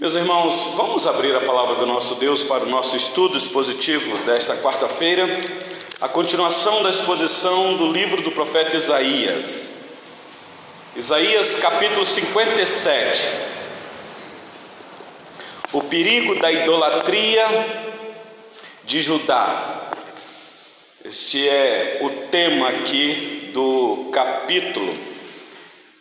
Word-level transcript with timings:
Meus 0.00 0.14
irmãos, 0.14 0.72
vamos 0.76 1.06
abrir 1.06 1.36
a 1.36 1.42
palavra 1.42 1.74
do 1.74 1.84
nosso 1.84 2.14
Deus 2.14 2.42
para 2.42 2.64
o 2.64 2.68
nosso 2.70 2.96
estudo 2.96 3.36
expositivo 3.36 4.16
desta 4.20 4.56
quarta-feira, 4.56 5.28
a 6.00 6.08
continuação 6.08 6.82
da 6.82 6.88
exposição 6.88 7.76
do 7.76 7.92
livro 7.92 8.22
do 8.22 8.30
profeta 8.30 8.74
Isaías. 8.74 9.72
Isaías 10.96 11.56
capítulo 11.56 12.06
57. 12.06 13.28
O 15.70 15.82
perigo 15.82 16.34
da 16.36 16.50
idolatria 16.50 17.46
de 18.84 19.02
Judá. 19.02 19.90
Este 21.04 21.46
é 21.46 21.98
o 22.00 22.08
tema 22.30 22.70
aqui 22.70 23.50
do 23.52 24.08
capítulo 24.10 25.09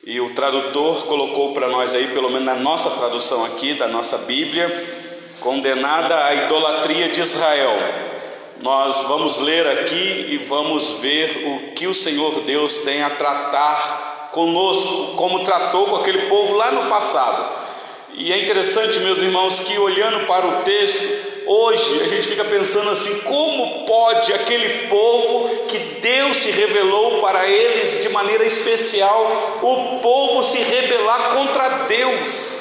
e 0.10 0.20
o 0.20 0.32
tradutor 0.32 1.06
colocou 1.06 1.54
para 1.54 1.68
nós 1.68 1.94
aí, 1.94 2.08
pelo 2.08 2.32
menos 2.32 2.44
na 2.44 2.56
nossa 2.56 2.90
tradução 2.90 3.46
aqui, 3.46 3.76
da 3.76 3.88
nossa 3.88 4.18
Bíblia, 4.18 4.68
condenada 5.40 6.26
a 6.26 6.34
idolatria 6.34 7.10
de 7.10 7.22
Israel. 7.22 7.78
Nós 8.60 9.04
vamos 9.04 9.38
ler 9.38 9.68
aqui 9.68 10.26
e 10.32 10.38
vamos 10.50 10.94
ver 10.94 11.44
o 11.46 11.74
que 11.74 11.86
o 11.86 11.94
Senhor 11.94 12.40
Deus 12.40 12.78
tem 12.78 13.04
a 13.04 13.12
tratar 13.12 14.32
conosco, 14.32 15.16
como 15.16 15.44
tratou 15.44 15.86
com 15.86 15.98
aquele 15.98 16.24
povo 16.24 16.56
lá 16.56 16.72
no 16.72 16.90
passado. 16.90 17.48
E 18.16 18.34
é 18.34 18.42
interessante, 18.42 18.98
meus 19.02 19.20
irmãos, 19.20 19.60
que 19.60 19.78
olhando 19.78 20.26
para 20.26 20.48
o 20.48 20.64
texto, 20.64 21.29
Hoje 21.52 22.04
a 22.04 22.08
gente 22.08 22.28
fica 22.28 22.46
pensando 22.46 22.92
assim: 22.92 23.22
como 23.22 23.84
pode 23.84 24.32
aquele 24.32 24.88
povo 24.88 25.66
que 25.66 25.80
Deus 26.00 26.38
se 26.38 26.52
revelou 26.52 27.22
para 27.22 27.50
eles 27.50 28.04
de 28.04 28.10
maneira 28.10 28.46
especial, 28.46 29.58
o 29.60 29.98
povo 29.98 30.44
se 30.44 30.60
rebelar 30.60 31.34
contra 31.34 31.70
Deus, 31.88 32.60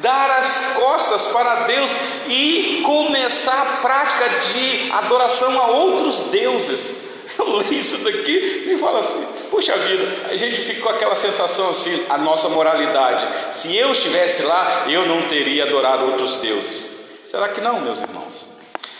dar 0.00 0.38
as 0.38 0.72
costas 0.74 1.26
para 1.26 1.66
Deus 1.66 1.90
e 2.26 2.80
começar 2.82 3.60
a 3.60 3.82
prática 3.82 4.26
de 4.54 4.90
adoração 4.90 5.60
a 5.60 5.66
outros 5.66 6.30
deuses? 6.30 7.04
Eu 7.38 7.56
leio 7.56 7.74
isso 7.74 7.98
daqui 7.98 8.70
e 8.72 8.78
falo 8.78 8.96
assim: 8.96 9.22
puxa 9.50 9.76
vida, 9.76 10.30
a 10.30 10.36
gente 10.36 10.62
fica 10.62 10.80
com 10.80 10.88
aquela 10.88 11.14
sensação 11.14 11.68
assim, 11.68 12.06
a 12.08 12.16
nossa 12.16 12.48
moralidade. 12.48 13.28
Se 13.50 13.76
eu 13.76 13.92
estivesse 13.92 14.44
lá, 14.44 14.86
eu 14.88 15.06
não 15.06 15.28
teria 15.28 15.64
adorado 15.64 16.06
outros 16.06 16.36
deuses. 16.36 16.93
Será 17.24 17.48
que 17.48 17.60
não, 17.60 17.80
meus 17.80 18.02
irmãos? 18.02 18.46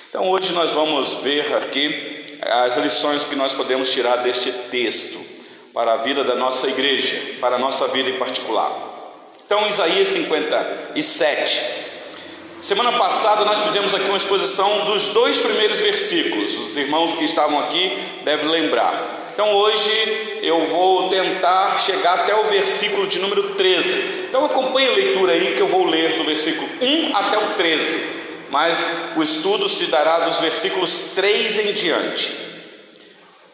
Então 0.09 0.31
hoje 0.31 0.53
nós 0.53 0.71
vamos 0.71 1.15
ver 1.17 1.55
aqui 1.55 2.39
as 2.41 2.77
lições 2.79 3.25
que 3.25 3.37
nós 3.37 3.53
podemos 3.53 3.91
tirar 3.91 4.17
deste 4.17 4.51
texto 4.51 5.19
para 5.75 5.93
a 5.93 5.97
vida 5.97 6.25
da 6.25 6.35
nossa 6.35 6.69
igreja, 6.69 7.39
para 7.41 7.57
a 7.57 7.59
nossa 7.59 7.89
vida 7.89 8.09
em 8.09 8.19
particular. 8.19 8.93
Então, 9.45 9.69
Isaías 9.69 10.09
57. 10.09 11.85
Semana 12.61 12.93
passada 12.93 13.45
nós 13.45 13.59
fizemos 13.59 13.95
aqui 13.95 14.09
uma 14.09 14.17
exposição 14.17 14.87
dos 14.87 15.09
dois 15.09 15.39
primeiros 15.39 15.81
versículos. 15.81 16.57
Os 16.57 16.77
irmãos 16.79 17.15
que 17.15 17.25
estavam 17.25 17.59
aqui 17.59 17.99
devem 18.25 18.49
lembrar. 18.49 19.29
Então 19.35 19.53
hoje 19.53 20.39
eu 20.43 20.65
vou 20.69 21.11
tentar 21.11 21.79
chegar 21.79 22.21
até 22.21 22.35
o 22.35 22.45
versículo 22.45 23.07
de 23.07 23.19
número 23.19 23.55
13. 23.55 24.24
Então 24.35 24.47
acompanhe 24.47 24.89
a 24.89 24.93
leitura 24.95 25.33
aí 25.33 25.55
que 25.55 25.61
eu 25.61 25.69
vou 25.69 25.85
ler 25.85 26.19
do 26.19 26.25
versículo 26.25 26.69
1 26.81 27.17
até 27.17 27.39
o 27.39 27.55
13 27.55 28.15
mas 28.51 28.77
o 29.17 29.23
estudo 29.23 29.69
se 29.69 29.87
dará 29.87 30.27
dos 30.27 30.41
versículos 30.41 31.13
3 31.15 31.59
em 31.59 31.73
diante. 31.73 32.35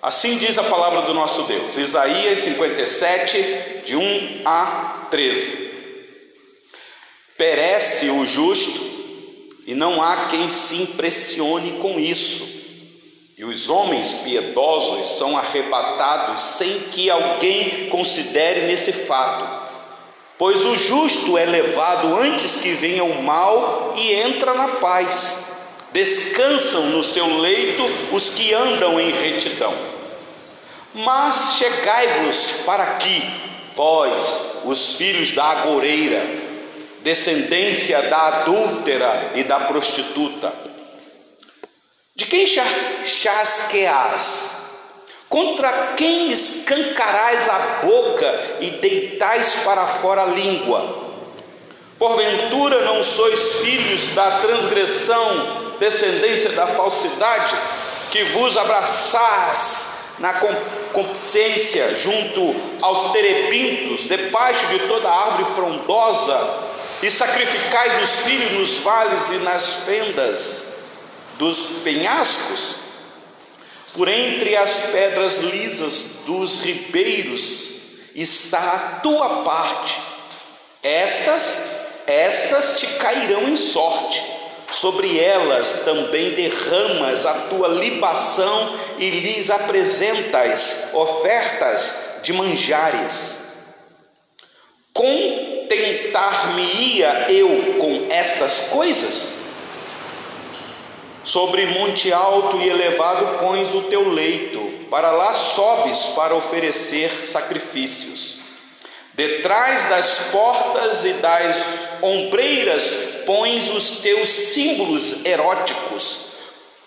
Assim 0.01 0.39
diz 0.39 0.57
a 0.57 0.63
palavra 0.65 1.03
do 1.03 1.13
nosso 1.13 1.43
Deus, 1.43 1.77
Isaías 1.77 2.39
57, 2.39 3.83
de 3.85 3.95
1 3.95 4.41
a 4.47 5.07
13. 5.11 5.71
Perece 7.37 8.09
o 8.09 8.25
justo, 8.25 8.81
e 9.67 9.75
não 9.75 10.03
há 10.03 10.29
quem 10.29 10.49
se 10.49 10.77
impressione 10.77 11.73
com 11.79 12.01
isso, 12.01 12.47
e 13.37 13.45
os 13.45 13.69
homens 13.69 14.15
piedosos 14.15 15.19
são 15.19 15.37
arrebatados 15.37 16.41
sem 16.41 16.81
que 16.91 17.11
alguém 17.11 17.89
considere 17.91 18.67
nesse 18.67 18.93
fato 18.93 19.60
Pois 20.41 20.65
o 20.65 20.75
justo 20.75 21.37
é 21.37 21.45
levado 21.45 22.17
antes 22.17 22.57
que 22.57 22.71
venha 22.71 23.05
o 23.05 23.23
mal 23.23 23.93
e 23.95 24.15
entra 24.15 24.55
na 24.55 24.69
paz. 24.77 25.53
Descansam 25.93 26.87
no 26.87 27.03
seu 27.03 27.37
leito 27.41 27.85
os 28.11 28.31
que 28.31 28.55
andam 28.55 28.99
em 28.99 29.11
retidão. 29.11 29.75
Mas 30.95 31.57
chegai-vos 31.59 32.63
para 32.65 32.85
aqui, 32.85 33.23
vós, 33.77 34.63
os 34.65 34.95
filhos 34.95 35.33
da 35.33 35.45
agoreira, 35.45 36.27
descendência 37.03 38.01
da 38.01 38.29
adúltera 38.29 39.33
e 39.35 39.45
da 39.45 39.61
prostituta. 39.61 40.55
De 42.17 42.25
quem 42.25 42.47
chasqueás? 43.05 44.60
Contra 45.31 45.93
quem 45.97 46.33
escancarás 46.33 47.49
a 47.49 47.59
boca 47.85 48.57
e 48.61 48.69
deitais 48.73 49.61
para 49.65 49.87
fora 49.87 50.23
a 50.23 50.27
língua? 50.27 51.09
Porventura 51.97 52.85
não 52.85 53.01
sois 53.05 53.55
filhos 53.61 54.09
da 54.13 54.41
transgressão, 54.41 55.77
descendência 55.79 56.51
da 56.51 56.67
falsidade, 56.67 57.55
que 58.11 58.25
vos 58.25 58.57
abraçais 58.57 60.17
na 60.19 60.35
consciência 60.93 61.95
junto 61.95 62.53
aos 62.83 63.13
terebintos, 63.13 64.09
debaixo 64.09 64.67
de 64.67 64.81
toda 64.81 65.09
árvore 65.09 65.55
frondosa, 65.55 66.59
e 67.05 67.09
sacrificais 67.09 68.03
os 68.03 68.27
filhos 68.27 68.51
nos 68.51 68.79
vales 68.79 69.31
e 69.31 69.37
nas 69.37 69.75
fendas 69.85 70.73
dos 71.39 71.83
penhascos? 71.85 72.90
Por 73.95 74.09
entre 74.09 74.57
as 74.57 74.91
pedras 74.93 75.41
lisas 75.41 76.05
dos 76.25 76.61
ribeiros 76.61 77.81
está 78.15 78.59
a 78.59 79.01
tua 79.01 79.43
parte. 79.43 80.01
Estas, 80.83 81.71
estas 82.07 82.79
te 82.79 82.87
cairão 82.99 83.49
em 83.49 83.57
sorte. 83.57 84.23
Sobre 84.71 85.19
elas 85.19 85.83
também 85.85 86.31
derramas 86.31 87.27
a 87.27 87.35
tua 87.49 87.67
libação 87.67 88.79
e 88.99 89.11
lhes 89.11 89.51
apresentas 89.51 90.91
ofertas 90.95 92.21
de 92.23 92.33
manjares. 92.33 93.39
Contentar-me-ia 94.93 97.27
eu 97.31 97.75
com 97.79 98.07
estas 98.11 98.69
coisas? 98.71 99.40
Sobre 101.23 101.67
monte 101.67 102.13
alto 102.13 102.57
e 102.57 102.69
elevado 102.69 103.39
pões 103.39 103.75
o 103.75 103.83
teu 103.83 104.09
leito, 104.09 104.61
para 104.91 105.11
lá 105.11 105.35
sobes 105.35 106.07
para 106.17 106.35
oferecer 106.35 107.27
sacrifícios. 107.27 108.39
Detrás 109.13 109.89
das 109.91 110.31
portas 110.31 111.05
e 111.05 111.13
das 111.15 111.89
ombreiras 112.01 112.91
pões 113.27 113.71
os 113.71 114.01
teus 114.01 114.31
símbolos 114.31 115.25
eróticos. 115.27 116.31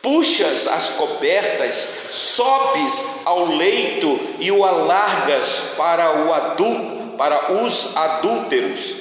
Puxas 0.01 0.67
as 0.67 0.89
cobertas, 0.89 1.87
sobes 2.11 3.05
ao 3.23 3.45
leito 3.45 4.19
e 4.39 4.51
o 4.51 4.65
alargas 4.65 5.75
para 5.77 6.25
o 6.25 6.33
adulto, 6.33 7.15
para 7.17 7.53
os 7.53 7.95
adúlteros. 7.95 8.95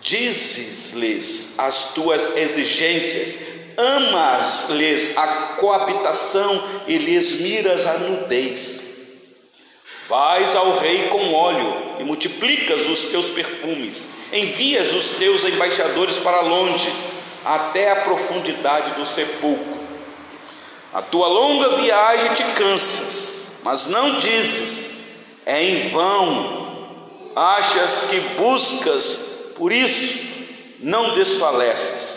Dizes-lhes 0.00 1.58
as 1.58 1.92
tuas 1.94 2.36
exigências, 2.36 3.38
amas-lhes 3.76 5.16
a 5.16 5.26
coabitação 5.58 6.62
e 6.86 6.96
lhes 6.96 7.40
miras 7.40 7.86
a 7.86 7.98
nudez. 7.98 8.84
Vais 10.08 10.54
ao 10.54 10.78
rei 10.78 11.08
com 11.08 11.32
óleo 11.34 11.96
e 11.98 12.04
multiplicas 12.04 12.86
os 12.86 13.06
teus 13.06 13.28
perfumes, 13.30 14.08
envias 14.32 14.92
os 14.92 15.10
teus 15.16 15.44
embaixadores 15.44 16.16
para 16.18 16.40
longe, 16.42 16.92
até 17.44 17.90
a 17.90 17.96
profundidade 17.96 18.92
do 18.92 19.06
sepulcro. 19.06 19.76
A 20.92 21.02
tua 21.02 21.26
longa 21.26 21.76
viagem 21.76 22.32
te 22.34 22.44
cansas, 22.52 23.52
mas 23.62 23.88
não 23.88 24.18
dizes, 24.20 24.94
é 25.44 25.62
em 25.62 25.88
vão. 25.90 26.64
Achas 27.34 28.06
que 28.08 28.20
buscas, 28.38 29.52
por 29.56 29.72
isso 29.72 30.24
não 30.80 31.14
desfaleces 31.14 32.15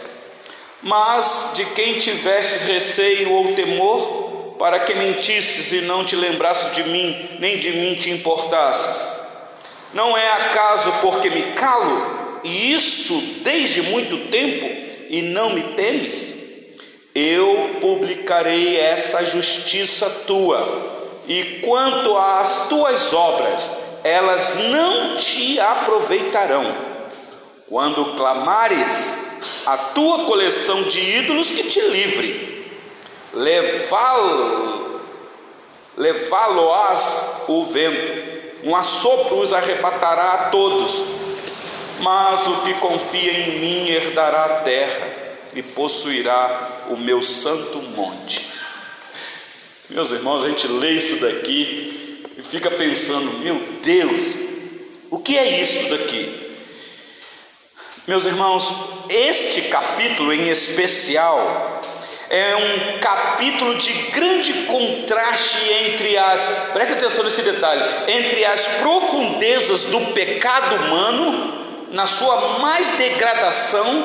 mas 0.82 1.52
de 1.56 1.66
quem 1.66 2.00
tivesses 2.00 2.64
receio 2.64 3.32
ou 3.32 3.54
temor, 3.54 4.56
para 4.58 4.80
que 4.80 4.94
mentisses 4.94 5.72
e 5.72 5.82
não 5.82 6.04
te 6.04 6.16
lembrasses 6.16 6.74
de 6.76 6.84
mim, 6.84 7.38
nem 7.40 7.58
de 7.58 7.72
mim 7.72 7.96
te 7.96 8.10
importasses. 8.10 9.20
Não 9.94 10.18
é 10.18 10.32
acaso 10.32 10.92
porque 11.02 11.30
me 11.30 11.54
calo, 11.54 12.40
e 12.44 12.74
isso 12.74 13.42
desde 13.44 13.82
muito 13.84 14.30
tempo, 14.30 14.68
e 15.10 15.22
não 15.22 15.52
me 15.52 15.64
temes? 15.76 16.36
Eu 17.16 17.78
publicarei 17.82 18.78
essa 18.80 19.26
justiça 19.26 20.10
tua, 20.28 21.10
e 21.28 21.62
quanto 21.64 22.18
às 22.18 22.68
tuas 22.68 23.14
obras, 23.14 23.72
elas 24.04 24.56
não 24.70 25.18
te 25.18 25.60
aproveitarão. 25.60 26.90
Quando 27.68 28.16
clamares, 28.16 29.29
a 29.74 29.78
tua 29.78 30.26
coleção 30.26 30.82
de 30.84 31.00
ídolos 31.00 31.52
que 31.52 31.64
te 31.64 31.80
livre. 31.80 32.72
Levá-lo, 33.32 35.00
levá-lo-ás 35.96 37.44
o 37.48 37.64
vento, 37.66 38.40
um 38.64 38.76
assopro 38.76 39.38
os 39.38 39.54
arrebatará 39.54 40.34
a 40.34 40.38
todos. 40.50 41.04
Mas 42.00 42.48
o 42.48 42.62
que 42.62 42.74
confia 42.76 43.32
em 43.32 43.60
mim 43.60 43.90
herdará 43.90 44.46
a 44.46 44.62
terra 44.62 45.08
e 45.54 45.62
possuirá 45.62 46.88
o 46.90 46.98
meu 46.98 47.22
santo 47.22 47.80
monte. 47.80 48.50
Meus 49.88 50.10
irmãos, 50.10 50.46
a 50.46 50.50
gente 50.50 50.66
lê 50.68 50.92
isso 50.92 51.22
daqui 51.22 52.24
e 52.36 52.42
fica 52.42 52.72
pensando: 52.72 53.40
meu 53.40 53.56
Deus, 53.84 54.36
o 55.12 55.20
que 55.20 55.38
é 55.38 55.62
isso 55.62 55.90
daqui? 55.90 56.49
Meus 58.10 58.26
irmãos, 58.26 58.74
este 59.08 59.70
capítulo 59.70 60.34
em 60.34 60.50
especial 60.50 61.80
é 62.28 62.56
um 62.56 62.98
capítulo 62.98 63.76
de 63.76 63.94
grande 64.10 64.52
contraste 64.64 65.60
entre 65.86 66.18
as, 66.18 66.42
preste 66.74 66.94
atenção 66.94 67.24
nesse 67.24 67.44
detalhe, 67.44 67.84
entre 68.08 68.44
as 68.46 68.66
profundezas 68.80 69.92
do 69.92 70.02
pecado 70.08 70.76
humano, 70.78 71.54
na 71.92 72.08
sua 72.08 72.58
mais 72.58 72.98
degradação, 72.98 74.04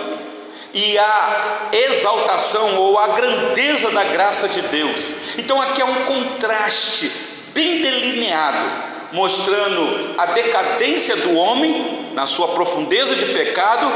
e 0.74 0.98
a 0.98 1.70
exaltação 1.72 2.76
ou 2.76 2.98
a 2.98 3.08
grandeza 3.08 3.90
da 3.90 4.04
graça 4.04 4.50
de 4.50 4.60
Deus. 4.60 5.14
Então 5.38 5.62
aqui 5.62 5.80
é 5.80 5.84
um 5.86 6.04
contraste 6.04 7.10
bem 7.54 7.80
delineado, 7.80 8.70
mostrando 9.12 10.14
a 10.18 10.26
decadência 10.26 11.16
do 11.16 11.36
homem 11.36 12.03
na 12.14 12.26
sua 12.26 12.48
profundeza 12.48 13.14
de 13.16 13.26
pecado, 13.26 13.86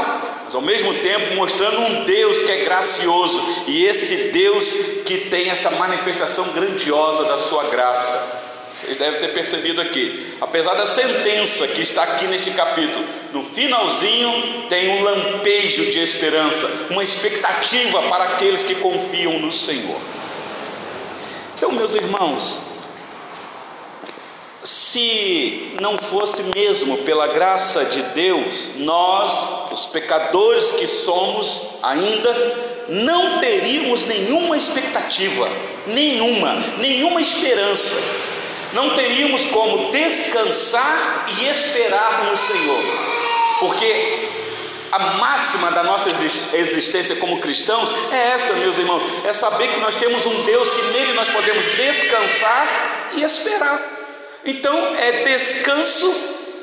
mas 0.43 0.53
ao 0.53 0.61
mesmo 0.61 0.93
tempo 0.95 1.35
mostrando 1.35 1.79
um 1.79 2.03
Deus 2.03 2.41
que 2.41 2.51
é 2.51 2.63
gracioso 2.65 3.63
e 3.67 3.85
esse 3.85 4.31
Deus 4.31 4.73
que 5.05 5.29
tem 5.29 5.49
esta 5.49 5.71
manifestação 5.71 6.49
grandiosa 6.49 7.23
da 7.25 7.37
sua 7.37 7.63
graça. 7.65 8.39
Vocês 8.79 8.97
devem 8.97 9.19
ter 9.19 9.33
percebido 9.33 9.81
aqui, 9.81 10.35
apesar 10.39 10.73
da 10.73 10.85
sentença 10.85 11.67
que 11.67 11.81
está 11.81 12.03
aqui 12.03 12.25
neste 12.27 12.51
capítulo, 12.51 13.05
no 13.33 13.43
finalzinho 13.43 14.67
tem 14.69 14.89
um 14.89 15.03
lampejo 15.03 15.85
de 15.85 15.99
esperança, 15.99 16.87
uma 16.89 17.03
expectativa 17.03 18.01
para 18.03 18.23
aqueles 18.25 18.63
que 18.63 18.75
confiam 18.75 19.37
no 19.39 19.51
Senhor. 19.51 19.99
Então, 21.57 21.73
meus 21.73 21.93
irmãos, 21.93 22.68
se 24.63 25.75
não 25.79 25.97
fosse 25.97 26.43
mesmo 26.55 26.97
pela 26.99 27.27
graça 27.27 27.85
de 27.85 28.01
Deus, 28.01 28.71
nós, 28.77 29.71
os 29.71 29.85
pecadores 29.87 30.71
que 30.71 30.87
somos 30.87 31.77
ainda, 31.81 32.85
não 32.89 33.39
teríamos 33.39 34.05
nenhuma 34.05 34.57
expectativa, 34.57 35.47
nenhuma, 35.87 36.55
nenhuma 36.79 37.21
esperança 37.21 37.97
não 38.73 38.95
teríamos 38.95 39.47
como 39.47 39.91
descansar 39.91 41.25
e 41.39 41.45
esperar 41.47 42.25
no 42.25 42.37
Senhor, 42.37 42.83
porque 43.59 44.29
a 44.91 44.99
máxima 44.99 45.71
da 45.71 45.83
nossa 45.83 46.09
existência 46.53 47.15
como 47.15 47.39
cristãos 47.39 47.89
é 48.11 48.29
essa, 48.29 48.53
meus 48.53 48.77
irmãos, 48.77 49.01
é 49.25 49.33
saber 49.33 49.69
que 49.69 49.79
nós 49.79 49.95
temos 49.95 50.25
um 50.25 50.43
Deus 50.43 50.69
que 50.69 50.81
nele 50.87 51.13
nós 51.13 51.29
podemos 51.29 51.65
descansar 51.75 53.11
e 53.15 53.23
esperar. 53.23 53.98
Então 54.45 54.95
é 54.95 55.23
descanso 55.23 56.09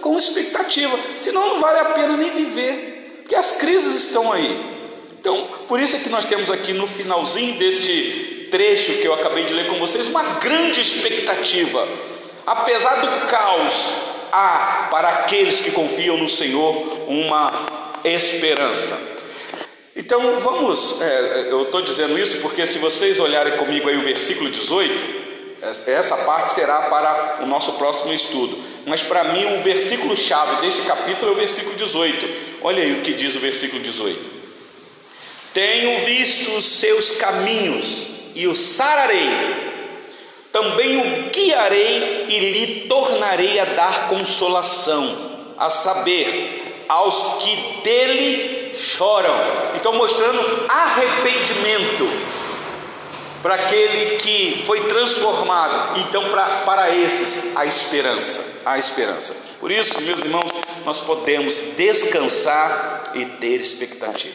com 0.00 0.17
expectativa, 0.17 0.96
senão 1.19 1.55
não 1.55 1.61
vale 1.61 1.78
a 1.81 1.84
pena 1.87 2.17
nem 2.17 2.31
viver, 2.31 3.20
porque 3.23 3.34
as 3.34 3.56
crises 3.56 4.06
estão 4.06 4.32
aí. 4.32 4.76
Então, 5.19 5.49
por 5.67 5.81
isso 5.81 5.96
é 5.96 5.99
que 5.99 6.08
nós 6.08 6.25
temos 6.25 6.50
aqui 6.50 6.73
no 6.73 6.87
finalzinho 6.87 7.58
deste 7.58 8.46
trecho 8.50 8.99
que 8.99 9.05
eu 9.05 9.14
acabei 9.14 9.44
de 9.44 9.52
ler 9.52 9.67
com 9.67 9.78
vocês 9.78 10.06
uma 10.06 10.23
grande 10.34 10.81
expectativa. 10.81 11.87
Apesar 12.46 13.00
do 13.00 13.26
caos, 13.26 13.75
há 14.31 14.87
para 14.90 15.08
aqueles 15.08 15.61
que 15.61 15.73
confiam 15.73 16.17
no 16.17 16.28
Senhor 16.28 17.05
uma 17.08 17.93
esperança. 18.05 19.17
Então 19.96 20.38
vamos, 20.38 21.00
é, 21.00 21.49
eu 21.50 21.64
estou 21.64 21.82
dizendo 21.82 22.19
isso 22.19 22.38
porque 22.38 22.64
se 22.67 22.78
vocês 22.78 23.19
olharem 23.19 23.56
comigo 23.56 23.88
aí 23.88 23.96
o 23.96 24.02
versículo 24.02 24.49
18, 24.50 25.25
essa 25.62 26.17
parte 26.19 26.55
será 26.55 26.82
para 26.82 27.38
o 27.43 27.47
nosso 27.47 27.73
próximo 27.75 28.12
estudo. 28.12 28.58
Mas 28.87 29.03
para 29.03 29.25
mim 29.25 29.58
o 29.58 29.62
versículo 29.62 30.17
chave 30.17 30.61
deste 30.61 30.82
capítulo 30.82 31.32
é 31.32 31.35
o 31.35 31.38
versículo 31.38 31.75
18. 31.75 32.56
Olha 32.62 32.82
aí 32.82 32.93
o 32.93 33.03
que 33.03 33.12
diz 33.12 33.35
o 33.35 33.41
versículo 33.41 33.82
18. 33.82 34.31
Tenho 35.53 36.05
visto 36.05 36.56
os 36.56 36.64
seus 36.64 37.12
caminhos 37.12 38.06
e 38.35 38.47
o 38.47 38.55
sararei, 38.55 39.31
também 40.53 40.99
o 40.99 41.31
guiarei 41.31 42.26
e 42.29 42.38
lhe 42.38 42.88
tornarei 42.88 43.59
a 43.59 43.64
dar 43.64 44.09
consolação, 44.09 45.55
a 45.56 45.70
saber, 45.70 46.85
aos 46.88 47.43
que 47.43 47.82
dele 47.82 48.75
choram. 48.76 49.35
Então, 49.75 49.94
mostrando 49.94 50.67
arrependimento 50.69 52.36
para 53.47 53.55
aquele 53.55 54.17
que 54.17 54.65
foi 54.67 54.89
transformado. 54.89 56.01
Então, 56.01 56.29
pra, 56.31 56.63
para 56.63 56.93
esses, 56.93 57.57
a 57.57 57.65
esperança, 57.65 58.45
a 58.67 58.77
esperança. 58.77 59.37
Por 59.61 59.71
isso, 59.71 60.01
meus 60.01 60.21
irmãos, 60.21 60.51
nós 60.85 60.99
podemos 60.99 61.57
descansar 61.77 63.05
e 63.15 63.25
ter 63.25 63.61
expectativa. 63.61 64.35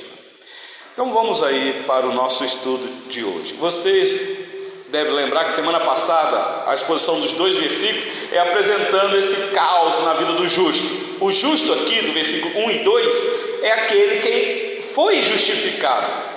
Então 0.94 1.12
vamos 1.12 1.44
aí 1.44 1.84
para 1.86 2.06
o 2.06 2.14
nosso 2.14 2.46
estudo 2.46 2.88
de 3.10 3.22
hoje. 3.22 3.52
Vocês 3.60 4.48
devem 4.88 5.12
lembrar 5.12 5.44
que 5.44 5.56
semana 5.56 5.82
passada 5.82 6.70
a 6.70 6.74
exposição 6.74 7.20
dos 7.20 7.34
dois 7.34 7.58
versículos 7.58 8.08
é 8.32 8.40
apresentando 8.40 9.18
esse 9.18 9.52
caos 9.54 10.06
na 10.06 10.14
vida 10.14 10.32
do 10.36 10.48
justo. 10.48 10.88
O 11.20 11.30
justo 11.34 11.74
aqui, 11.74 12.02
do 12.04 12.14
versículo 12.14 12.66
1 12.66 12.72
e 12.72 12.80
2, 12.80 13.62
é 13.62 13.72
aquele 13.74 14.22
que 14.22 14.82
foi 14.94 15.22
justificado, 15.22 16.31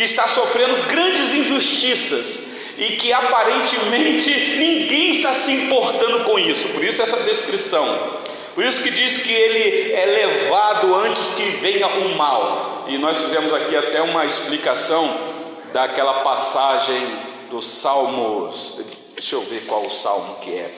que 0.00 0.04
está 0.04 0.26
sofrendo 0.26 0.84
grandes 0.84 1.34
injustiças 1.34 2.44
e 2.78 2.96
que 2.96 3.12
aparentemente 3.12 4.30
ninguém 4.56 5.10
está 5.10 5.34
se 5.34 5.52
importando 5.52 6.24
com 6.24 6.38
isso. 6.38 6.68
Por 6.68 6.82
isso 6.82 7.02
essa 7.02 7.18
descrição. 7.18 7.86
Por 8.54 8.64
isso 8.64 8.82
que 8.82 8.88
diz 8.88 9.18
que 9.18 9.30
ele 9.30 9.92
é 9.92 10.06
levado 10.06 10.94
antes 10.94 11.34
que 11.34 11.42
venha 11.60 11.86
o 11.86 12.16
mal. 12.16 12.86
E 12.88 12.96
nós 12.96 13.18
fizemos 13.18 13.52
aqui 13.52 13.76
até 13.76 14.00
uma 14.00 14.24
explicação 14.24 15.14
daquela 15.70 16.20
passagem 16.20 17.06
dos 17.50 17.66
Salmos. 17.66 18.78
Deixa 19.14 19.34
eu 19.34 19.42
ver 19.42 19.66
qual 19.66 19.84
o 19.84 19.90
salmo 19.90 20.36
que 20.36 20.50
é. 20.50 20.72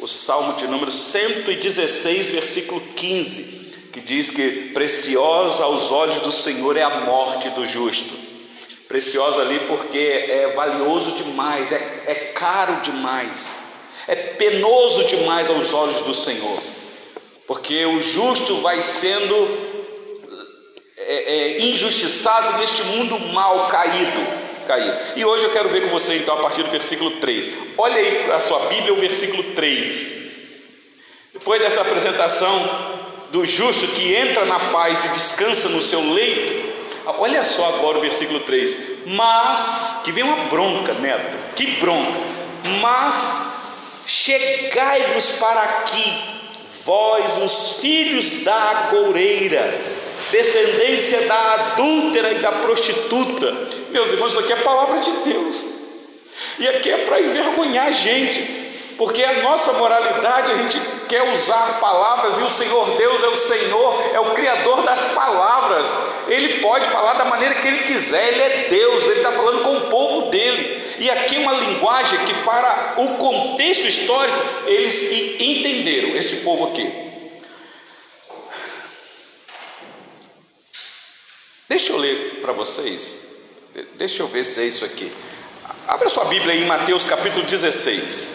O 0.00 0.08
salmo 0.08 0.54
de 0.54 0.66
número 0.66 0.90
116, 0.90 2.30
versículo 2.30 2.80
15, 2.96 3.42
que 3.92 4.00
diz 4.00 4.32
que 4.32 4.72
preciosa 4.74 5.62
aos 5.62 5.92
olhos 5.92 6.20
do 6.22 6.32
Senhor 6.32 6.76
é 6.76 6.82
a 6.82 7.02
morte 7.02 7.50
do 7.50 7.64
justo. 7.64 8.23
Preciosa 8.94 9.40
ali 9.40 9.58
porque 9.66 9.98
é 9.98 10.52
valioso 10.54 11.12
demais, 11.12 11.72
é, 11.72 12.02
é 12.06 12.14
caro 12.32 12.80
demais, 12.80 13.58
é 14.06 14.14
penoso 14.14 15.02
demais 15.08 15.50
aos 15.50 15.74
olhos 15.74 16.02
do 16.02 16.14
Senhor 16.14 16.62
porque 17.44 17.84
o 17.84 18.00
justo 18.00 18.60
vai 18.60 18.80
sendo 18.80 19.34
é, 20.96 21.34
é, 21.34 21.60
injustiçado 21.62 22.58
neste 22.58 22.82
mundo 22.84 23.18
mal 23.32 23.68
caído. 23.68 24.44
Caído. 24.66 24.96
E 25.16 25.24
hoje 25.24 25.44
eu 25.44 25.50
quero 25.50 25.68
ver 25.68 25.82
com 25.82 25.88
você 25.88 26.16
então 26.16 26.34
a 26.38 26.42
partir 26.42 26.62
do 26.62 26.70
versículo 26.70 27.10
3. 27.12 27.50
Olha 27.76 27.96
aí 27.96 28.22
para 28.24 28.36
a 28.36 28.40
sua 28.40 28.60
Bíblia 28.60 28.92
o 28.94 28.96
versículo 28.96 29.42
3. 29.54 30.24
Depois 31.34 31.60
dessa 31.60 31.82
apresentação 31.82 33.26
do 33.30 33.44
justo 33.44 33.88
que 33.88 34.14
entra 34.14 34.44
na 34.44 34.70
paz 34.70 35.04
e 35.04 35.08
descansa 35.08 35.68
no 35.68 35.82
seu 35.82 36.00
leito, 36.12 36.63
olha 37.06 37.44
só 37.44 37.66
agora 37.68 37.98
o 37.98 38.00
versículo 38.00 38.40
3. 38.40 39.06
Mas, 39.06 40.00
que 40.04 40.12
vem 40.12 40.24
uma 40.24 40.44
bronca, 40.46 40.92
neto, 40.94 41.36
que 41.54 41.66
bronca. 41.78 42.18
Mas 42.80 43.52
chegai-vos 44.06 45.32
para 45.32 45.60
aqui 45.60 46.34
vós, 46.84 47.38
os 47.38 47.80
filhos 47.80 48.42
da 48.42 48.54
agoureira, 48.54 49.80
descendência 50.30 51.22
da 51.22 51.54
adúltera 51.54 52.32
e 52.32 52.38
da 52.40 52.52
prostituta. 52.52 53.68
Meus 53.90 54.10
irmãos, 54.12 54.32
isso 54.32 54.40
aqui 54.40 54.52
é 54.52 54.56
a 54.56 54.60
palavra 54.60 55.00
de 55.00 55.10
Deus. 55.30 55.66
E 56.58 56.68
aqui 56.68 56.90
é 56.90 56.98
para 56.98 57.20
envergonhar 57.20 57.86
a 57.86 57.92
gente, 57.92 58.63
porque 58.96 59.22
a 59.22 59.42
nossa 59.42 59.72
moralidade, 59.74 60.52
a 60.52 60.56
gente 60.56 60.80
quer 61.08 61.22
usar 61.32 61.80
palavras 61.80 62.38
e 62.38 62.42
o 62.42 62.50
Senhor 62.50 62.96
Deus 62.96 63.22
é 63.22 63.28
o 63.28 63.36
Senhor, 63.36 64.10
é 64.12 64.20
o 64.20 64.34
Criador 64.34 64.82
das 64.82 65.12
palavras. 65.12 65.86
Ele 66.28 66.60
pode 66.60 66.86
falar 66.88 67.14
da 67.14 67.24
maneira 67.24 67.56
que 67.56 67.66
ele 67.66 67.84
quiser, 67.84 68.28
ele 68.28 68.42
é 68.42 68.66
Deus, 68.68 69.04
ele 69.04 69.16
está 69.16 69.32
falando 69.32 69.62
com 69.62 69.76
o 69.76 69.88
povo 69.88 70.30
dele. 70.30 70.82
E 70.98 71.10
aqui 71.10 71.38
uma 71.38 71.54
linguagem 71.54 72.18
que, 72.24 72.34
para 72.44 72.94
o 72.98 73.16
contexto 73.16 73.86
histórico, 73.86 74.38
eles 74.66 75.12
entenderam, 75.40 76.16
esse 76.16 76.36
povo 76.36 76.68
aqui. 76.68 77.04
Deixa 81.68 81.92
eu 81.92 81.96
ler 81.96 82.38
para 82.40 82.52
vocês. 82.52 83.24
Deixa 83.94 84.22
eu 84.22 84.28
ver 84.28 84.44
se 84.44 84.60
é 84.60 84.64
isso 84.64 84.84
aqui. 84.84 85.10
Abra 85.88 86.08
sua 86.08 86.26
Bíblia 86.26 86.54
em 86.54 86.66
Mateus 86.66 87.04
capítulo 87.04 87.44
16. 87.44 88.33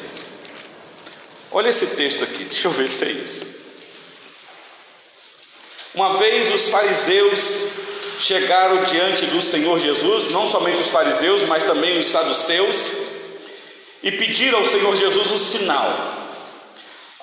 Olha 1.52 1.70
esse 1.70 1.88
texto 1.88 2.24
aqui, 2.24 2.44
deixa 2.44 2.68
eu 2.68 2.72
ver 2.72 2.88
se 2.90 3.06
é 3.06 3.10
isso. 3.10 3.46
Uma 5.96 6.18
vez 6.18 6.54
os 6.54 6.70
fariseus 6.70 7.70
chegaram 8.20 8.84
diante 8.84 9.26
do 9.26 9.42
Senhor 9.42 9.80
Jesus, 9.80 10.30
não 10.30 10.48
somente 10.48 10.82
os 10.82 10.90
fariseus, 10.90 11.46
mas 11.46 11.64
também 11.64 11.98
os 11.98 12.08
saduceus, 12.08 12.92
e 14.04 14.12
pediram 14.12 14.60
ao 14.60 14.66
Senhor 14.66 14.96
Jesus 14.96 15.32
um 15.32 15.40
sinal. 15.40 16.18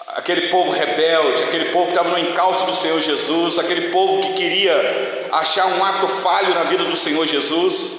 Aquele 0.09 0.49
povo 0.49 0.73
rebelde, 0.73 1.45
aquele 1.45 1.67
povo 1.67 1.87
que 1.87 1.93
estava 1.93 2.11
no 2.11 2.19
encalço 2.19 2.67
do 2.67 2.75
Senhor 2.75 3.01
Jesus, 3.01 3.59
aquele 3.59 3.91
povo 3.91 4.23
que 4.23 4.35
queria 4.35 5.29
achar 5.31 5.67
um 5.67 5.85
ato 5.85 6.09
falho 6.09 6.53
na 6.53 6.65
vida 6.65 6.83
do 6.83 6.97
Senhor 6.97 7.27
Jesus. 7.27 7.93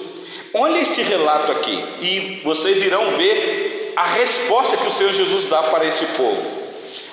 Olha 0.52 0.78
este 0.78 1.00
relato 1.02 1.52
aqui 1.52 1.82
e 2.00 2.40
vocês 2.44 2.82
irão 2.82 3.12
ver 3.12 3.67
a 3.98 4.04
resposta 4.04 4.76
que 4.76 4.86
o 4.86 4.90
Senhor 4.92 5.12
Jesus 5.12 5.48
dá 5.48 5.60
para 5.60 5.84
esse 5.84 6.06
povo. 6.16 6.40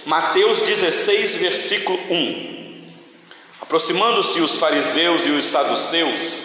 Mateus 0.05 0.61
16, 0.61 1.37
versículo 1.37 1.97
1. 2.11 2.83
Aproximando-se 3.59 4.39
os 4.39 4.59
fariseus 4.59 5.25
e 5.25 5.31
os 5.31 5.45
saduceus, 5.45 6.43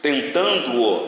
tentando-o, 0.00 1.06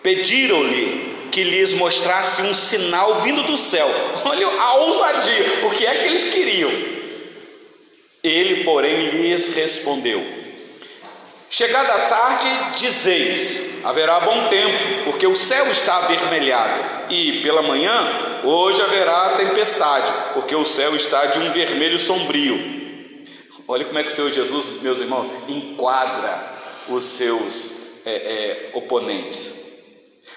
pediram-lhe 0.00 1.28
que 1.32 1.42
lhes 1.42 1.72
mostrasse 1.72 2.42
um 2.42 2.54
sinal 2.54 3.20
vindo 3.20 3.42
do 3.42 3.56
céu. 3.56 3.90
Olha 4.24 4.46
a 4.46 4.74
ousadia, 4.76 5.66
o 5.66 5.70
que 5.70 5.84
é 5.84 5.92
que 5.96 6.04
eles 6.04 6.32
queriam? 6.32 6.70
Ele, 8.22 8.62
porém, 8.62 9.08
lhes 9.08 9.56
respondeu: 9.56 10.24
Chegada 11.54 11.92
a 11.92 12.08
tarde, 12.08 12.78
dizeis: 12.78 13.84
haverá 13.84 14.20
bom 14.20 14.48
tempo, 14.48 15.04
porque 15.04 15.26
o 15.26 15.36
céu 15.36 15.70
está 15.70 15.96
avermelhado, 15.96 17.12
e 17.12 17.42
pela 17.42 17.60
manhã, 17.60 18.40
hoje 18.42 18.80
haverá 18.80 19.36
tempestade, 19.36 20.10
porque 20.32 20.56
o 20.56 20.64
céu 20.64 20.96
está 20.96 21.26
de 21.26 21.38
um 21.40 21.52
vermelho 21.52 22.00
sombrio. 22.00 22.58
Olha 23.68 23.84
como 23.84 23.98
é 23.98 24.02
que 24.02 24.10
o 24.10 24.14
Senhor 24.14 24.32
Jesus, 24.32 24.80
meus 24.80 24.98
irmãos, 24.98 25.26
enquadra 25.46 26.42
os 26.88 27.04
seus 27.04 28.00
é, 28.06 28.12
é, 28.12 28.70
oponentes. 28.72 29.82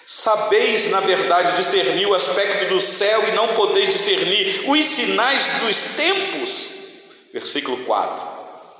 Sabeis, 0.05 0.91
na 0.91 0.99
verdade, 0.99 1.55
discernir 1.55 2.07
o 2.07 2.13
aspecto 2.13 2.73
do 2.73 2.81
céu 2.81 3.29
e 3.29 3.31
não 3.31 3.55
podeis 3.55 3.87
discernir 3.89 4.69
os 4.69 4.83
sinais 4.83 5.61
dos 5.61 5.95
tempos. 5.95 6.73
Versículo 7.31 7.77
4: 7.85 8.34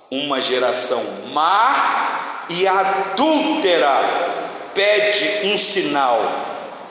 Uma 0.10 0.40
geração 0.40 1.04
má 1.34 2.46
e 2.50 2.68
adúltera 2.68 4.00
pede 4.74 5.48
um 5.48 5.58
sinal. 5.58 6.22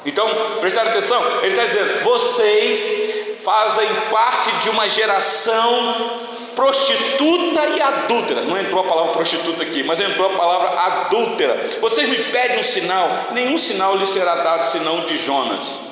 Então, 0.04 0.28
prestar 0.60 0.88
atenção, 0.88 1.22
ele 1.42 1.54
está 1.54 1.64
dizendo: 1.64 2.02
vocês 2.02 3.40
fazem 3.42 3.88
parte 4.10 4.50
de 4.62 4.70
uma 4.70 4.88
geração 4.88 6.24
prostituta 6.56 7.66
e 7.76 7.80
adúltera. 7.80 8.42
Não 8.42 8.58
entrou 8.58 8.80
a 8.80 8.88
palavra 8.88 9.12
prostituta 9.12 9.62
aqui, 9.62 9.82
mas 9.82 10.00
entrou 10.00 10.32
a 10.32 10.36
palavra 10.36 10.68
adúltera. 10.80 11.68
Vocês 11.80 12.08
me 12.08 12.18
pedem 12.24 12.58
um 12.58 12.62
sinal, 12.62 13.28
nenhum 13.32 13.58
sinal 13.58 13.96
lhe 13.96 14.06
será 14.06 14.36
dado 14.36 14.64
senão 14.64 15.00
de 15.00 15.18
Jonas. 15.18 15.82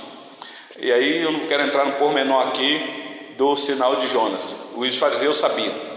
E 0.79 0.91
aí 0.93 1.23
eu 1.23 1.31
não 1.31 1.41
quero 1.41 1.65
entrar 1.65 1.85
no 1.85 1.93
pormenor 1.93 2.49
aqui 2.49 3.35
do 3.37 3.57
sinal 3.57 3.97
de 3.97 4.09
Jonas. 4.09 4.57
Os 4.75 4.97
fariseus 4.97 5.37
sabiam 5.37 5.92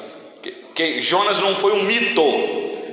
que, 0.76 1.02
Jonas 1.02 1.40
não 1.40 1.56
foi 1.56 1.72
um 1.72 1.84
mito, 1.84 2.22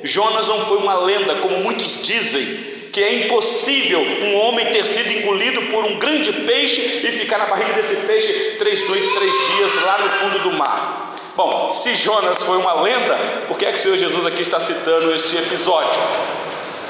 Jonas 0.04 0.46
não 0.46 0.64
foi 0.64 0.78
uma 0.78 0.94
lenda, 1.00 1.34
como 1.36 1.58
muitos 1.58 2.02
dizem 2.04 2.72
que 2.92 3.02
é 3.02 3.24
impossível 3.24 4.00
um 4.00 4.36
homem 4.36 4.66
ter 4.66 4.84
sido 4.84 5.10
engolido 5.10 5.62
por 5.62 5.84
um 5.84 5.98
grande 5.98 6.30
peixe 6.32 7.00
e 7.02 7.10
ficar 7.10 7.38
na 7.38 7.46
barriga 7.46 7.72
desse 7.72 8.06
peixe 8.06 8.56
três 8.58 8.86
noites, 8.86 9.14
três 9.14 9.32
dias 9.32 9.82
lá 9.82 9.98
no 9.98 10.08
fundo 10.10 10.38
do 10.44 10.52
mar. 10.52 11.16
Bom, 11.34 11.70
se 11.70 11.94
Jonas 11.94 12.42
foi 12.42 12.58
uma 12.58 12.82
lenda, 12.82 13.16
por 13.48 13.58
que 13.58 13.64
é 13.64 13.72
que 13.72 13.78
o 13.78 13.82
Senhor 13.82 13.96
Jesus 13.96 14.26
aqui 14.26 14.42
está 14.42 14.60
citando 14.60 15.14
este 15.14 15.36
episódio? 15.38 16.00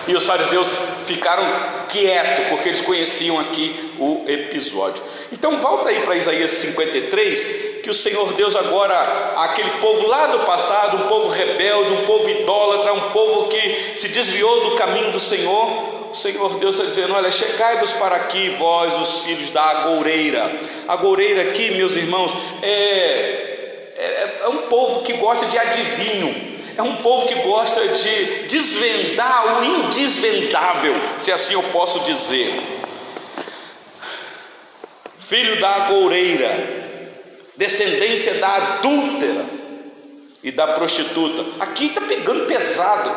E 0.06 0.14
os 0.14 0.24
fariseus 0.24 0.68
ficaram 1.06 1.44
quietos, 1.88 2.46
porque 2.48 2.68
eles 2.68 2.80
conheciam 2.80 3.38
aqui 3.38 3.94
o 3.98 4.24
episódio. 4.26 5.02
Então 5.30 5.58
volta 5.58 5.90
aí 5.90 6.00
para 6.00 6.16
Isaías 6.16 6.50
53, 6.50 7.80
que 7.82 7.90
o 7.90 7.94
Senhor 7.94 8.32
Deus 8.32 8.56
agora, 8.56 9.34
aquele 9.36 9.70
povo 9.80 10.06
lá 10.06 10.26
do 10.26 10.40
passado, 10.40 10.96
um 10.96 11.08
povo 11.08 11.28
rebelde, 11.28 11.92
um 11.92 12.04
povo 12.04 12.28
idólatra, 12.28 12.92
um 12.92 13.10
povo 13.10 13.48
que 13.48 13.92
se 13.96 14.08
desviou 14.08 14.70
do 14.70 14.76
caminho 14.76 15.12
do 15.12 15.20
Senhor, 15.20 16.10
o 16.10 16.14
Senhor 16.14 16.58
Deus 16.58 16.76
está 16.76 16.86
dizendo: 16.86 17.14
Olha, 17.14 17.30
chegai-vos 17.30 17.92
para 17.92 18.16
aqui, 18.16 18.50
vós, 18.58 18.94
os 18.94 19.24
filhos 19.24 19.50
da 19.50 19.62
agoureira. 19.62 20.50
Agoureira 20.88 21.42
aqui, 21.42 21.70
meus 21.70 21.96
irmãos, 21.96 22.32
é 22.62 23.48
é, 24.02 24.42
é 24.42 24.48
um 24.48 24.62
povo 24.62 25.02
que 25.02 25.12
gosta 25.14 25.46
de 25.46 25.56
adivinho, 25.56 26.34
é 26.76 26.82
um 26.82 26.96
povo 26.96 27.28
que 27.28 27.34
gosta 27.42 27.86
de 27.88 28.46
desvendar 28.46 29.60
o 29.60 29.64
indesvendável, 29.64 30.94
se 31.18 31.30
assim 31.30 31.54
eu 31.54 31.62
posso 31.64 32.00
dizer. 32.00 32.62
Filho 35.20 35.60
da 35.60 35.86
agoureira, 35.86 36.50
descendência 37.56 38.34
da 38.34 38.56
adúltera 38.56 39.44
e 40.42 40.50
da 40.50 40.68
prostituta. 40.68 41.44
Aqui 41.60 41.86
está 41.86 42.00
pegando 42.00 42.46
pesado. 42.46 43.10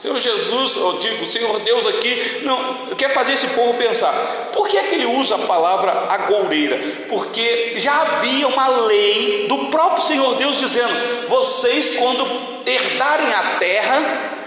Senhor 0.00 0.18
Jesus, 0.18 0.76
eu 0.76 0.92
digo, 0.94 1.26
Senhor 1.26 1.60
Deus 1.60 1.86
aqui 1.86 2.40
não 2.42 2.86
quer 2.96 3.12
fazer 3.12 3.34
esse 3.34 3.48
povo 3.48 3.76
pensar. 3.76 4.14
Por 4.50 4.66
que 4.66 4.78
é 4.78 4.84
que 4.84 4.94
ele 4.94 5.04
usa 5.04 5.34
a 5.34 5.40
palavra 5.40 6.06
agoureira? 6.08 6.78
Porque 7.06 7.74
já 7.76 8.00
havia 8.00 8.48
uma 8.48 8.66
lei 8.66 9.46
do 9.46 9.66
próprio 9.66 10.02
Senhor 10.02 10.36
Deus 10.36 10.56
dizendo: 10.56 11.28
vocês 11.28 11.98
quando 11.98 12.26
herdarem 12.64 13.30
a 13.34 13.58
terra, 13.58 14.38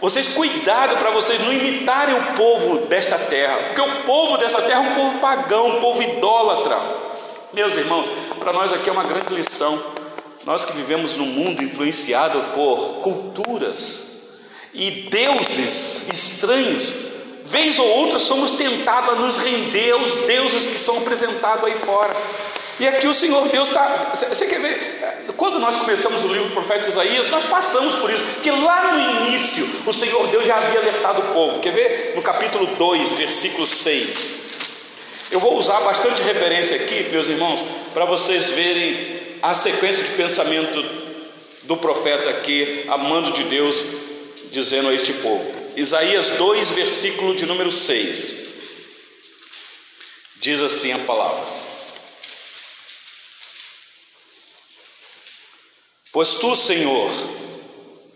vocês 0.00 0.28
cuidado 0.28 0.96
para 0.98 1.10
vocês 1.10 1.40
não 1.40 1.52
imitarem 1.52 2.14
o 2.14 2.34
povo 2.34 2.86
desta 2.86 3.18
terra, 3.18 3.56
porque 3.66 3.80
o 3.80 4.02
povo 4.04 4.36
dessa 4.38 4.62
terra 4.62 4.84
é 4.84 4.90
um 4.92 4.94
povo 4.94 5.18
pagão, 5.18 5.70
um 5.70 5.80
povo 5.80 6.00
idólatra. 6.04 6.78
Meus 7.52 7.76
irmãos, 7.76 8.08
para 8.38 8.52
nós 8.52 8.72
aqui 8.72 8.88
é 8.88 8.92
uma 8.92 9.02
grande 9.02 9.34
lição. 9.34 9.76
Nós 10.44 10.64
que 10.64 10.72
vivemos 10.72 11.16
num 11.16 11.26
mundo 11.26 11.64
influenciado 11.64 12.38
por 12.54 13.00
culturas, 13.02 14.09
e 14.72 15.08
deuses 15.10 16.08
estranhos, 16.12 16.92
vez 17.44 17.78
ou 17.78 17.86
outra 17.86 18.18
somos 18.18 18.52
tentados 18.52 19.14
a 19.14 19.16
nos 19.16 19.38
render 19.38 19.92
aos 19.92 20.14
deuses 20.26 20.72
que 20.72 20.78
são 20.78 20.98
apresentados 20.98 21.64
aí 21.64 21.74
fora. 21.74 22.14
E 22.78 22.88
aqui 22.88 23.06
o 23.06 23.12
Senhor 23.12 23.46
Deus 23.48 23.68
está. 23.68 24.12
Você 24.14 24.46
quer 24.46 24.58
ver? 24.58 25.24
Quando 25.36 25.58
nós 25.58 25.76
começamos 25.76 26.24
o 26.24 26.28
livro 26.28 26.48
do 26.48 26.54
profeta 26.54 26.88
Isaías, 26.88 27.28
nós 27.28 27.44
passamos 27.44 27.96
por 27.96 28.10
isso, 28.10 28.24
porque 28.34 28.50
lá 28.50 28.94
no 28.94 29.26
início 29.26 29.82
o 29.86 29.92
Senhor 29.92 30.26
Deus 30.28 30.46
já 30.46 30.56
havia 30.56 30.80
alertado 30.80 31.20
o 31.20 31.34
povo. 31.34 31.60
Quer 31.60 31.72
ver? 31.72 32.12
No 32.16 32.22
capítulo 32.22 32.66
2, 32.66 33.12
versículo 33.12 33.66
6. 33.66 34.40
Eu 35.30 35.38
vou 35.38 35.58
usar 35.58 35.80
bastante 35.80 36.22
referência 36.22 36.76
aqui, 36.76 37.08
meus 37.12 37.28
irmãos, 37.28 37.62
para 37.92 38.04
vocês 38.06 38.46
verem 38.50 39.20
a 39.42 39.52
sequência 39.52 40.02
de 40.02 40.10
pensamento 40.10 40.82
do 41.64 41.76
profeta 41.76 42.30
aqui, 42.30 42.84
amando 42.88 43.30
de 43.32 43.44
Deus, 43.44 43.76
dizendo 44.50 44.88
a 44.88 44.94
este 44.94 45.12
povo. 45.14 45.50
Isaías 45.76 46.30
2, 46.30 46.70
versículo 46.72 47.34
de 47.34 47.46
número 47.46 47.70
6. 47.70 48.40
Diz 50.40 50.60
assim 50.60 50.92
a 50.92 50.98
palavra: 51.00 51.46
Pois 56.12 56.34
tu, 56.34 56.56
Senhor, 56.56 57.10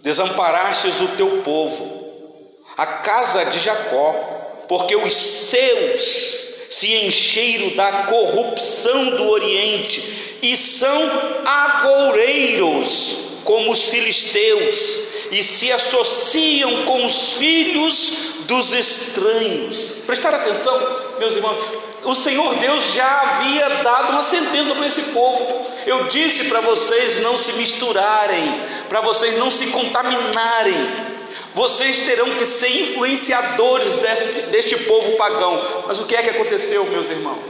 desamparastes 0.03 1.01
o 1.01 1.09
teu 1.17 1.43
povo, 1.43 2.59
a 2.77 2.87
casa 2.87 3.45
de 3.45 3.61
Jacó, 3.61 4.65
porque 4.69 4.97
os 4.97 5.15
seus 5.15 6.55
se 6.71 6.93
encheram 6.93 7.77
da 7.77 8.05
corrupção 8.05 9.11
do 9.11 9.29
Oriente 9.29 10.39
e 10.43 10.57
são 10.57 11.01
agoureiros 11.47 13.17
como 13.45 13.71
os 13.71 13.85
filisteus 13.91 15.14
e 15.35 15.43
se 15.43 15.73
associam 15.73 16.85
com 16.85 17.05
os 17.05 17.33
filhos 17.33 18.13
dos 18.47 18.73
estranhos. 18.73 19.97
Prestar 20.07 20.33
atenção, 20.33 20.79
meus 21.19 21.35
irmãos, 21.35 21.59
o 22.05 22.15
Senhor 22.15 22.55
Deus 22.55 22.93
já 22.93 23.21
havia 23.21 23.69
dado 23.83 24.13
uma 24.13 24.23
sentença 24.23 24.73
para 24.77 24.87
esse 24.87 25.03
povo. 25.07 25.67
Eu 25.87 26.05
disse 26.05 26.45
para 26.45 26.61
vocês 26.61 27.21
não 27.21 27.37
se 27.37 27.55
misturarem, 27.55 28.45
para 28.89 29.01
vocês 29.01 29.37
não 29.37 29.51
se 29.51 29.67
contaminarem. 29.69 31.15
Vocês 31.53 32.01
terão 32.05 32.31
que 32.37 32.47
ser 32.47 32.69
influenciadores 32.69 33.97
deste, 33.97 34.41
deste 34.51 34.77
povo 34.85 35.17
pagão. 35.17 35.85
Mas 35.89 35.99
o 35.99 36.07
que 36.07 36.15
é 36.15 36.23
que 36.23 36.31
aconteceu, 36.31 36.85
meus 36.85 37.11
irmãos? 37.11 37.43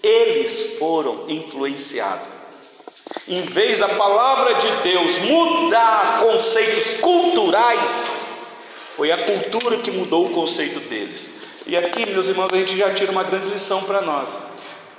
Eles 0.00 0.76
foram 0.78 1.24
influenciados. 1.28 2.35
Em 3.28 3.42
vez 3.42 3.80
da 3.80 3.88
palavra 3.88 4.54
de 4.54 4.70
Deus 4.82 5.18
mudar 5.20 6.20
conceitos 6.20 7.00
culturais, 7.00 8.26
Foi 8.96 9.12
a 9.12 9.18
cultura 9.18 9.76
que 9.76 9.90
mudou 9.90 10.24
o 10.24 10.30
conceito 10.30 10.80
deles. 10.88 11.30
E 11.66 11.76
aqui, 11.76 12.06
meus 12.06 12.28
irmãos, 12.28 12.50
a 12.50 12.56
gente 12.56 12.78
já 12.78 12.94
tira 12.94 13.12
uma 13.12 13.24
grande 13.24 13.50
lição 13.50 13.82
para 13.82 14.00
nós. 14.00 14.38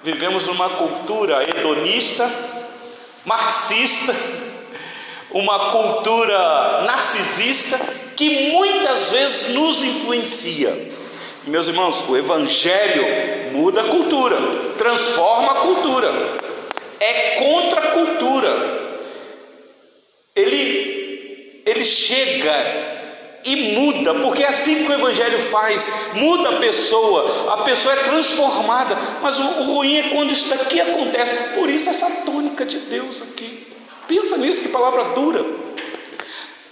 Vivemos 0.03 0.45
numa 0.45 0.69
cultura 0.69 1.41
hedonista, 1.49 2.29
marxista, 3.25 4.15
uma 5.31 5.71
cultura 5.71 6.83
narcisista 6.83 7.79
que 8.15 8.51
muitas 8.51 9.09
vezes 9.09 9.49
nos 9.55 9.81
influencia. 9.81 10.91
Meus 11.47 11.67
irmãos, 11.67 12.03
o 12.07 12.15
Evangelho 12.15 13.53
muda 13.53 13.81
a 13.81 13.85
cultura, 13.85 14.37
transforma 14.77 15.53
a 15.53 15.55
cultura, 15.55 16.13
é 16.99 17.35
contra 17.39 17.81
a 17.81 17.91
cultura. 17.91 18.87
Ele, 20.35 21.63
ele 21.65 21.83
chega 21.83 22.53
e 23.43 23.73
muda, 23.73 24.13
porque 24.15 24.43
é 24.43 24.47
assim 24.47 24.83
que 24.83 24.91
o 24.91 24.93
Evangelho 24.93 25.39
faz, 25.49 26.11
muda 26.13 26.49
a 26.49 26.59
pessoa, 26.59 27.53
a 27.53 27.63
pessoa 27.63 27.95
é 27.95 28.03
transformada, 28.03 28.95
mas 29.21 29.39
o, 29.39 29.43
o 29.43 29.63
ruim 29.75 29.97
é 29.97 30.09
quando 30.09 30.31
isso 30.31 30.49
daqui 30.49 30.81
acontece, 30.81 31.55
por 31.55 31.69
isso 31.69 31.89
essa 31.89 32.25
tônica 32.25 32.65
de 32.65 32.79
Deus 32.79 33.21
aqui. 33.21 33.67
Pensa 34.07 34.37
nisso, 34.37 34.63
que 34.63 34.69
palavra 34.69 35.05
dura. 35.15 35.45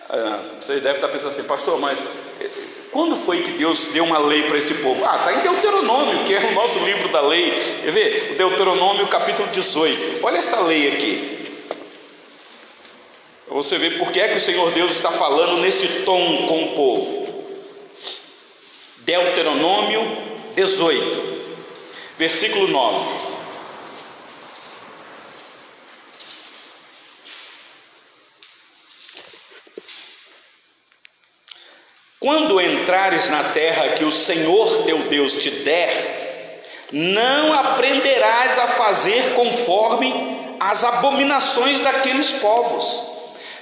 Ah, 0.10 0.40
vocês 0.60 0.82
devem 0.82 0.96
estar 0.96 1.08
pensando 1.08 1.30
assim, 1.30 1.44
pastor, 1.44 1.80
mas 1.80 2.04
quando 2.96 3.18
foi 3.18 3.44
que 3.44 3.52
Deus 3.52 3.88
deu 3.92 4.06
uma 4.06 4.18
lei 4.18 4.44
para 4.44 4.58
esse 4.58 4.76
povo? 4.76 5.04
Ah, 5.04 5.18
está 5.18 5.34
em 5.34 5.42
Deuteronômio, 5.42 6.24
que 6.24 6.34
é 6.34 6.40
o 6.40 6.54
nosso 6.54 6.80
livro 6.86 7.10
da 7.10 7.20
lei. 7.20 7.82
Quer 7.84 7.92
ver? 7.92 8.36
Deuteronômio 8.38 9.06
capítulo 9.08 9.50
18. 9.50 10.26
Olha 10.26 10.38
esta 10.38 10.62
lei 10.62 10.88
aqui. 10.88 11.40
Você 13.50 13.78
vê 13.78 13.92
por 13.92 14.14
que 14.14 14.20
é 14.22 14.30
que 14.30 14.38
o 14.38 14.42
Senhor 14.42 14.72
Deus 14.72 14.94
está 14.94 15.12
falando 15.12 15.58
nesse 15.58 16.04
tom 16.04 16.48
com 16.48 16.64
o 16.64 16.68
povo. 16.70 17.46
Deuteronômio 19.00 20.18
18, 20.56 21.42
versículo 22.18 22.70
9. 22.70 23.25
Quando 32.26 32.60
entrares 32.60 33.30
na 33.30 33.44
terra 33.44 33.90
que 33.90 34.04
o 34.04 34.12
Senhor 34.12 34.82
teu 34.84 34.98
Deus 35.04 35.36
te 35.36 35.52
der, 35.52 36.64
não 36.92 37.54
aprenderás 37.54 38.58
a 38.58 38.68
fazer 38.68 39.36
conforme 39.36 40.12
as 40.60 40.84
abominações 40.84 41.82
daqueles 41.82 42.32
povos. 42.32 43.00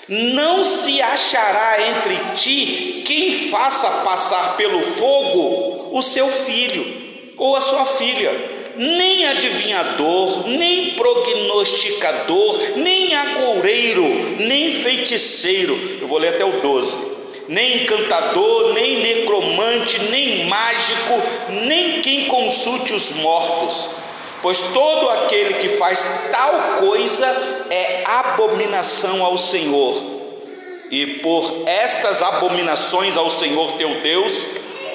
Não 0.08 0.64
se 0.64 1.02
achará 1.02 1.76
entre 1.90 2.16
ti 2.38 3.04
quem 3.06 3.50
faça 3.50 4.02
passar 4.06 4.56
pelo 4.56 4.82
fogo 4.82 5.90
o 5.92 6.02
seu 6.02 6.30
filho 6.30 7.34
ou 7.36 7.58
a 7.58 7.62
sua 7.62 7.86
filha, 7.86 8.32
nem 8.78 9.28
adivinhador, 9.28 10.48
nem 10.48 10.92
prognosticador, 10.92 12.78
nem 12.78 13.14
agoureiro, 13.14 14.38
nem 14.40 14.74
feiticeiro. 14.74 15.98
Eu 16.00 16.08
vou 16.08 16.18
ler 16.18 16.36
até 16.36 16.46
o 16.46 16.62
12 16.62 17.13
nem 17.54 17.84
encantador, 17.84 18.74
nem 18.74 19.02
necromante, 19.02 20.00
nem 20.10 20.46
mágico, 20.46 21.22
nem 21.50 22.02
quem 22.02 22.26
consulte 22.26 22.94
os 22.94 23.12
mortos, 23.12 23.90
pois 24.42 24.60
todo 24.74 25.10
aquele 25.10 25.54
que 25.56 25.70
faz 25.70 26.30
tal 26.32 26.78
coisa 26.80 27.28
é 27.70 28.04
abominação 28.06 29.24
ao 29.24 29.38
Senhor. 29.38 30.12
E 30.90 31.06
por 31.22 31.64
estas 31.68 32.24
abominações 32.24 33.18
ao 33.18 33.30
Senhor 33.30 33.74
teu 33.74 34.02
Deus, 34.02 34.46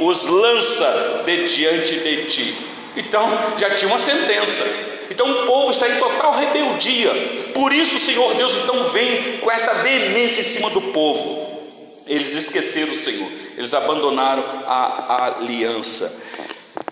os 0.01 0.25
lança 0.25 1.23
de 1.25 1.49
diante 1.49 1.95
de 2.01 2.25
ti. 2.25 2.57
Então, 2.97 3.55
já 3.57 3.71
tinha 3.77 3.89
uma 3.89 3.99
sentença. 3.99 4.65
Então 5.11 5.31
o 5.31 5.47
povo 5.47 5.71
está 5.71 5.89
em 5.89 5.97
total 5.97 6.33
rebeldia. 6.33 7.13
Por 7.55 7.73
isso 7.73 7.97
o 7.97 8.01
Senhor 8.01 8.35
Deus 8.35 8.57
então 8.57 8.85
vem 8.91 9.39
com 9.39 9.51
essa 9.51 9.75
veemência 9.75 10.41
em 10.41 10.45
cima 10.45 10.71
do 10.71 10.81
povo. 10.81 11.48
Eles 12.09 12.35
esqueceram 12.35 12.93
o 12.93 12.97
Senhor, 12.97 13.31
eles 13.57 13.75
abandonaram 13.75 14.43
a, 14.67 15.15
a 15.15 15.27
aliança. 15.37 16.27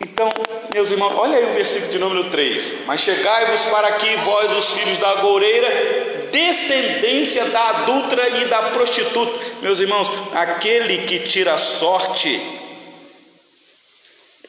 Então, 0.00 0.31
meus 0.72 0.90
irmãos, 0.90 1.14
olha 1.16 1.38
aí 1.38 1.44
o 1.44 1.55
versículo 1.55 1.90
de 1.90 1.98
número 1.98 2.24
3: 2.31 2.87
Mas 2.87 3.00
chegai-vos 3.00 3.62
para 3.64 3.88
aqui, 3.88 4.14
vós, 4.16 4.50
os 4.52 4.74
filhos 4.74 4.98
da 4.98 5.11
agoureira, 5.11 6.29
descendência 6.31 7.46
da 7.46 7.68
adulta 7.70 8.29
e 8.29 8.44
da 8.44 8.70
prostituta. 8.70 9.33
Meus 9.62 9.81
irmãos, 9.81 10.11
aquele 10.35 11.07
que 11.07 11.20
tira 11.20 11.57
sorte 11.57 12.40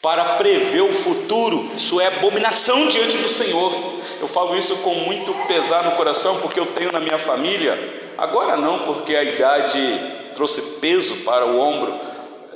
para 0.01 0.36
prever 0.36 0.82
o 0.82 0.93
futuro, 0.93 1.71
isso 1.75 1.99
é 2.01 2.08
abominação 2.08 2.88
diante 2.88 3.17
do 3.17 3.30
Senhor. 3.30 3.73
Eu 4.19 4.27
falo 4.27 4.58
isso 4.58 4.77
com 4.77 4.95
muito 4.95 5.34
pesar 5.47 5.84
no 5.84 5.91
coração, 5.91 6.39
porque 6.39 6.60
eu 6.60 6.65
tenho 6.67 6.91
na 6.91 6.99
minha 6.99 7.19
família, 7.19 7.77
agora 8.17 8.58
não, 8.58 8.80
porque 8.80 9.15
a 9.15 9.23
idade 9.23 10.16
trouxe 10.38 10.62
peso 10.80 11.15
para 11.17 11.47
o 11.47 11.60
ombro 11.60 12.00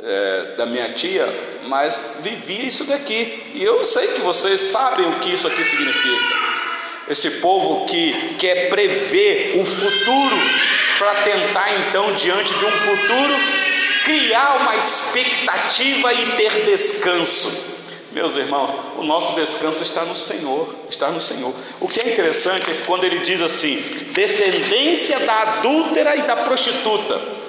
é, 0.04 0.54
da 0.56 0.68
minha 0.68 0.94
tia, 0.94 1.28
mas 1.66 2.18
vivia 2.20 2.64
isso 2.64 2.84
daqui. 2.84 3.52
E 3.56 3.64
eu 3.64 3.84
sei 3.84 4.08
que 4.10 4.22
vocês 4.22 4.62
sabem 4.62 5.08
o 5.08 5.20
que 5.20 5.34
isso 5.34 5.48
aqui 5.48 5.64
significa. 5.64 6.52
Esse 7.10 7.32
povo 7.42 7.88
que 7.88 8.36
quer 8.38 8.70
prever 8.70 9.60
o 9.60 9.66
futuro 9.66 10.38
para 11.00 11.24
tentar 11.24 11.74
então 11.80 12.14
diante 12.14 12.54
de 12.54 12.66
um 12.66 12.72
futuro 12.72 13.34
criar 14.06 14.58
uma 14.62 14.76
expectativa 14.76 16.14
e 16.14 16.26
ter 16.38 16.66
descanso. 16.66 17.72
Meus 18.12 18.36
irmãos, 18.36 18.72
o 18.98 19.04
nosso 19.04 19.34
descanso 19.34 19.82
está 19.82 20.04
no 20.04 20.16
Senhor, 20.16 20.76
está 20.90 21.10
no 21.10 21.20
Senhor. 21.20 21.54
O 21.80 21.88
que 21.88 22.00
é 22.00 22.12
interessante 22.12 22.70
é 22.70 22.84
quando 22.86 23.06
ele 23.06 23.20
diz 23.20 23.42
assim: 23.42 23.78
descendência 24.14 25.20
da 25.22 25.42
adúltera 25.42 26.16
e 26.16 26.22
da 26.22 26.36
prostituta. 26.36 27.41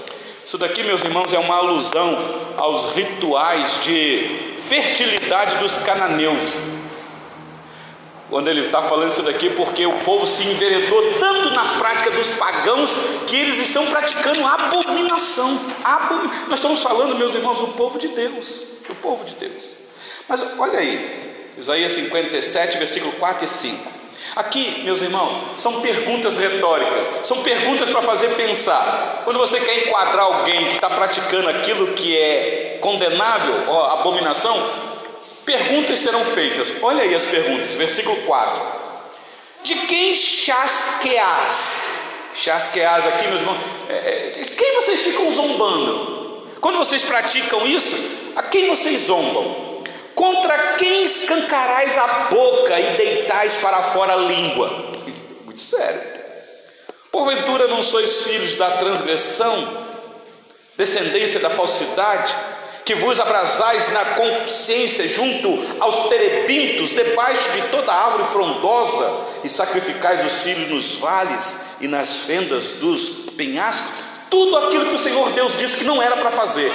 Isso 0.44 0.58
daqui, 0.58 0.82
meus 0.82 1.04
irmãos, 1.04 1.32
é 1.32 1.38
uma 1.38 1.56
alusão 1.56 2.18
aos 2.56 2.94
rituais 2.94 3.82
de 3.82 4.54
fertilidade 4.58 5.56
dos 5.56 5.76
cananeus. 5.78 6.60
Quando 8.28 8.48
ele 8.48 8.62
está 8.62 8.82
falando 8.82 9.10
isso 9.10 9.22
daqui, 9.22 9.50
porque 9.50 9.84
o 9.84 9.92
povo 9.98 10.26
se 10.26 10.44
enveredou 10.44 11.18
tanto 11.20 11.50
na 11.50 11.78
prática 11.78 12.10
dos 12.10 12.30
pagãos 12.30 12.90
que 13.26 13.36
eles 13.36 13.58
estão 13.58 13.86
praticando 13.86 14.44
abominação. 14.46 15.60
Abom... 15.84 16.22
Nós 16.48 16.58
estamos 16.58 16.82
falando, 16.82 17.14
meus 17.14 17.34
irmãos, 17.34 17.58
do 17.58 17.68
povo 17.68 17.98
de 17.98 18.08
Deus. 18.08 18.64
Do 18.88 18.94
povo 18.96 19.24
de 19.24 19.34
Deus. 19.34 19.74
Mas 20.26 20.58
olha 20.58 20.78
aí, 20.78 21.46
Isaías 21.58 21.92
57, 21.92 22.78
versículo 22.78 23.12
4 23.12 23.44
e 23.44 23.48
5. 23.48 24.01
Aqui, 24.34 24.80
meus 24.82 25.02
irmãos, 25.02 25.60
são 25.60 25.82
perguntas 25.82 26.38
retóricas, 26.38 27.10
são 27.22 27.42
perguntas 27.42 27.90
para 27.90 28.00
fazer 28.00 28.28
pensar. 28.30 29.22
Quando 29.24 29.38
você 29.38 29.60
quer 29.60 29.86
enquadrar 29.86 30.24
alguém 30.24 30.68
que 30.68 30.74
está 30.74 30.88
praticando 30.88 31.50
aquilo 31.50 31.88
que 31.88 32.16
é 32.16 32.78
condenável, 32.80 33.64
ó, 33.68 34.00
abominação, 34.00 34.70
perguntas 35.44 36.00
serão 36.00 36.24
feitas. 36.24 36.82
Olha 36.82 37.02
aí 37.02 37.14
as 37.14 37.26
perguntas, 37.26 37.74
versículo 37.74 38.16
4. 38.22 38.62
De 39.64 39.74
quem 39.86 40.14
chasqueás? 40.14 42.00
Chasqueás 42.34 43.06
aqui, 43.06 43.28
meus 43.28 43.42
irmãos, 43.42 43.58
é, 43.90 43.92
é, 43.92 44.30
de 44.30 44.50
quem 44.52 44.74
vocês 44.76 45.02
ficam 45.02 45.30
zombando? 45.30 46.48
Quando 46.58 46.78
vocês 46.78 47.02
praticam 47.02 47.66
isso, 47.66 48.32
a 48.34 48.42
quem 48.44 48.66
vocês 48.66 49.02
zombam? 49.02 49.71
Contra 50.14 50.74
quem 50.74 51.04
escancarais 51.04 51.96
a 51.96 52.06
boca 52.30 52.78
e 52.78 52.96
deitais 52.96 53.56
para 53.56 53.82
fora 53.82 54.14
a 54.14 54.16
língua? 54.16 54.92
Muito 55.44 55.60
sério. 55.60 56.00
Porventura 57.10 57.68
não 57.68 57.82
sois 57.82 58.24
filhos 58.24 58.54
da 58.54 58.78
transgressão, 58.78 59.84
descendência 60.76 61.40
da 61.40 61.50
falsidade, 61.50 62.34
que 62.84 62.94
vos 62.94 63.20
abrasais 63.20 63.92
na 63.92 64.04
consciência 64.04 65.06
junto 65.06 65.62
aos 65.78 66.08
terebintos, 66.08 66.90
debaixo 66.90 67.48
de 67.52 67.62
toda 67.68 67.92
árvore 67.92 68.24
frondosa, 68.32 69.32
e 69.44 69.48
sacrificais 69.48 70.24
os 70.24 70.42
filhos 70.42 70.70
nos 70.70 70.94
vales 70.96 71.60
e 71.80 71.86
nas 71.86 72.18
fendas 72.18 72.68
dos 72.80 73.30
penhascos? 73.36 73.92
Tudo 74.30 74.56
aquilo 74.56 74.86
que 74.86 74.94
o 74.94 74.98
Senhor 74.98 75.30
Deus 75.32 75.58
disse 75.58 75.76
que 75.76 75.84
não 75.84 76.02
era 76.02 76.16
para 76.16 76.32
fazer. 76.32 76.72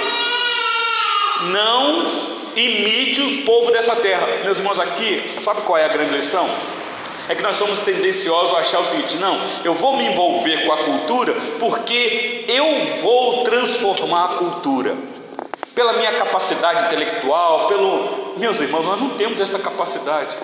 Não 1.50 2.37
imite 2.58 3.20
o 3.20 3.42
povo 3.44 3.70
dessa 3.70 3.94
terra. 3.96 4.26
Meus 4.42 4.58
irmãos, 4.58 4.78
aqui, 4.78 5.22
sabe 5.40 5.62
qual 5.62 5.78
é 5.78 5.84
a 5.84 5.88
grande 5.88 6.14
lição? 6.14 6.48
É 7.28 7.34
que 7.34 7.42
nós 7.42 7.56
somos 7.56 7.80
tendenciosos 7.80 8.54
a 8.54 8.60
achar 8.60 8.80
o 8.80 8.84
seguinte: 8.84 9.16
não, 9.16 9.38
eu 9.64 9.74
vou 9.74 9.96
me 9.96 10.06
envolver 10.06 10.64
com 10.64 10.72
a 10.72 10.78
cultura 10.78 11.34
porque 11.58 12.44
eu 12.48 12.86
vou 13.02 13.44
transformar 13.44 14.24
a 14.24 14.28
cultura. 14.38 14.96
Pela 15.74 15.92
minha 15.92 16.12
capacidade 16.12 16.86
intelectual, 16.86 17.68
pelo. 17.68 18.34
Meus 18.36 18.60
irmãos, 18.60 18.84
nós 18.84 19.00
não 19.00 19.10
temos 19.10 19.40
essa 19.40 19.58
capacidade. 19.58 20.34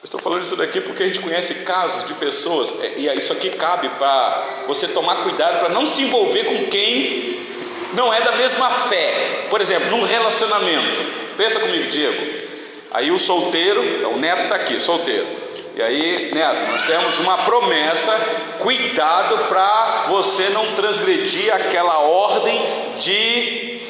Eu 0.00 0.04
estou 0.04 0.20
falando 0.20 0.42
isso 0.42 0.54
daqui 0.54 0.80
porque 0.80 1.02
a 1.02 1.06
gente 1.06 1.18
conhece 1.18 1.64
casos 1.64 2.06
de 2.06 2.14
pessoas, 2.14 2.70
é, 2.80 2.94
e 2.96 3.18
isso 3.18 3.32
aqui 3.32 3.50
cabe 3.50 3.88
para 3.98 4.64
você 4.68 4.86
tomar 4.86 5.24
cuidado 5.24 5.58
para 5.58 5.68
não 5.70 5.84
se 5.84 6.02
envolver 6.02 6.44
com 6.44 6.70
quem 6.70 7.48
não 7.92 8.12
é 8.12 8.20
da 8.20 8.32
mesma 8.32 8.70
fé. 8.70 9.46
Por 9.50 9.60
exemplo, 9.60 9.90
num 9.90 10.04
relacionamento. 10.04 11.00
Pensa 11.36 11.60
comigo, 11.60 11.90
Diego. 11.90 12.48
Aí 12.90 13.10
o 13.10 13.18
solteiro, 13.18 14.08
o 14.10 14.18
neto 14.18 14.42
está 14.42 14.56
aqui, 14.56 14.80
solteiro. 14.80 15.26
E 15.74 15.82
aí, 15.82 16.34
neto, 16.34 16.72
nós 16.72 16.86
temos 16.86 17.18
uma 17.20 17.38
promessa, 17.38 18.12
cuidado 18.58 19.38
para 19.46 20.06
você 20.08 20.48
não 20.48 20.74
transgredir 20.74 21.54
aquela 21.54 22.00
ordem 22.00 22.60
de 22.98 23.80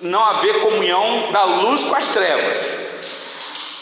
não 0.00 0.24
haver 0.24 0.60
comunhão 0.60 1.32
da 1.32 1.44
luz 1.44 1.82
com 1.82 1.94
as 1.96 2.08
trevas. 2.08 2.90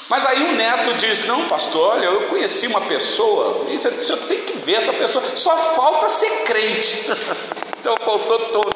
Mas 0.08 0.24
aí 0.24 0.42
o 0.42 0.52
neto 0.52 0.94
diz: 0.94 1.26
Não, 1.26 1.44
pastor, 1.44 1.96
olha, 1.96 2.06
eu 2.06 2.22
conheci 2.22 2.66
uma 2.66 2.80
pessoa, 2.80 3.66
e 3.68 3.78
você, 3.78 3.90
você 3.90 4.16
tem 4.16 4.40
que 4.40 4.56
ver 4.58 4.76
essa 4.76 4.92
pessoa, 4.92 5.22
só 5.36 5.56
falta 5.56 6.08
ser 6.08 6.44
crente. 6.44 7.04
então 7.78 7.94
faltou. 8.02 8.67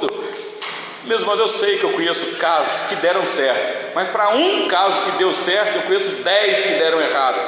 Meus 1.05 1.21
irmãos, 1.21 1.39
eu 1.39 1.49
sei 1.49 1.79
que 1.79 1.85
eu 1.85 1.93
conheço 1.93 2.37
casos 2.37 2.89
que 2.89 2.97
deram 2.97 3.25
certo, 3.25 3.95
mas 3.95 4.09
para 4.11 4.31
um 4.31 4.69
caso 4.69 5.03
que 5.03 5.19
deu 5.19 5.35
certo, 5.35 5.77
eu 5.77 5.83
conheço 5.83 6.23
dez 6.23 6.61
que 6.61 6.75
deram 6.75 7.01
errado. 7.01 7.41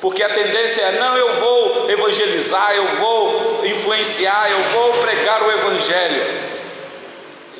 Porque 0.00 0.22
a 0.22 0.28
tendência 0.28 0.82
é: 0.82 0.98
não, 0.98 1.16
eu 1.16 1.34
vou 1.34 1.90
evangelizar, 1.90 2.74
eu 2.74 2.86
vou 2.96 3.64
influenciar, 3.64 4.50
eu 4.50 4.58
vou 4.72 4.92
pregar 4.94 5.42
o 5.42 5.52
evangelho 5.52 6.50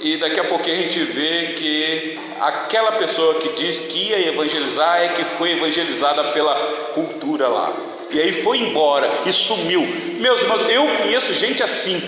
e 0.02 0.16
daqui 0.16 0.40
a 0.40 0.44
pouquinho 0.44 0.76
a 0.76 0.82
gente 0.82 1.02
vê 1.04 1.52
que 1.58 2.18
aquela 2.40 2.92
pessoa 2.92 3.34
que 3.34 3.50
diz 3.50 3.80
que 3.80 4.08
ia 4.08 4.28
evangelizar 4.28 5.02
é 5.02 5.08
que 5.08 5.22
foi 5.24 5.52
evangelizada 5.52 6.32
pela 6.32 6.54
cultura 6.94 7.46
lá. 7.48 7.76
E 8.10 8.18
aí 8.18 8.42
foi 8.42 8.58
embora 8.58 9.10
e 9.26 9.32
sumiu. 9.32 9.82
Meus 10.18 10.40
irmãos, 10.40 10.62
eu 10.70 10.86
conheço 10.96 11.34
gente 11.34 11.62
assim. 11.62 12.00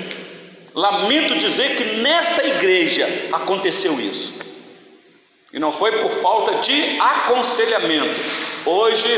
Lamento 0.74 1.38
dizer 1.38 1.76
que 1.76 1.96
nesta 1.96 2.46
igreja 2.46 3.06
aconteceu 3.32 4.00
isso. 4.00 4.34
E 5.52 5.58
não 5.58 5.70
foi 5.70 5.92
por 6.00 6.10
falta 6.22 6.62
de 6.62 6.98
aconselhamento. 6.98 8.16
Hoje 8.64 9.08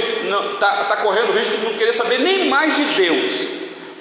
está 0.55 0.85
tá 0.85 0.97
correndo 0.97 1.31
o 1.31 1.33
risco 1.33 1.57
de 1.57 1.65
não 1.65 1.75
querer 1.75 1.93
saber 1.93 2.19
nem 2.19 2.49
mais 2.49 2.75
de 2.75 2.85
Deus, 2.85 3.47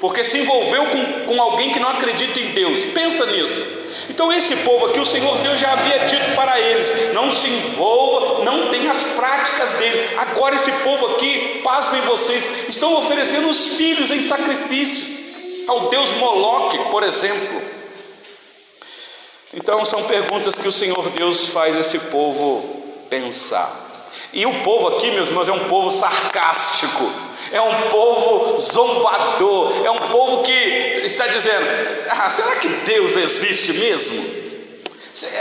porque 0.02 0.24
se 0.24 0.40
envolveu 0.40 0.88
com, 0.88 1.26
com 1.26 1.42
alguém 1.42 1.72
que 1.72 1.80
não 1.80 1.90
acredita 1.90 2.40
em 2.40 2.54
Deus. 2.54 2.80
Pensa 2.86 3.28
nisso. 3.28 3.84
Então, 4.10 4.34
esse 4.34 4.56
povo 4.58 4.88
aqui, 4.88 5.00
o 5.00 5.06
Senhor 5.06 5.38
Deus 5.40 5.60
já 5.60 5.72
havia 5.72 6.00
dito 6.08 6.36
para 6.36 6.60
eles: 6.60 7.14
não 7.14 7.32
se 7.32 7.48
envolva, 7.48 8.44
não 8.44 8.70
tem 8.70 8.90
as 8.90 8.98
práticas 9.16 9.74
dele. 9.74 10.16
Agora, 10.18 10.56
esse 10.56 10.72
povo 10.84 11.14
aqui, 11.16 11.62
pasmem 11.64 12.02
vocês, 12.02 12.68
estão 12.68 12.96
oferecendo 12.98 13.48
os 13.48 13.76
filhos 13.76 14.10
em 14.10 14.22
sacrifício 14.22 15.23
ao 15.68 15.90
Deus 15.90 16.12
Moloque, 16.18 16.78
por 16.90 17.04
exemplo. 17.04 17.62
Então, 19.54 19.86
são 19.86 20.04
perguntas 20.04 20.56
que 20.56 20.68
o 20.68 20.72
Senhor 20.72 21.10
Deus 21.10 21.50
faz 21.50 21.76
esse 21.76 22.00
povo 22.00 22.84
pensar. 23.10 23.82
E 24.32 24.46
o 24.46 24.64
povo 24.64 24.96
aqui, 24.96 25.12
meus 25.12 25.30
irmãos, 25.30 25.48
é 25.48 25.52
um 25.52 25.68
povo 25.68 25.92
sarcástico 25.92 27.12
é 27.54 27.62
um 27.62 27.90
povo 27.90 28.58
zombador, 28.58 29.86
é 29.86 29.92
um 29.92 30.00
povo 30.08 30.44
que 30.44 30.52
está 31.06 31.28
dizendo: 31.28 31.66
ah, 32.10 32.28
será 32.28 32.56
que 32.56 32.68
Deus 32.68 33.16
existe 33.16 33.74
mesmo? 33.74 34.44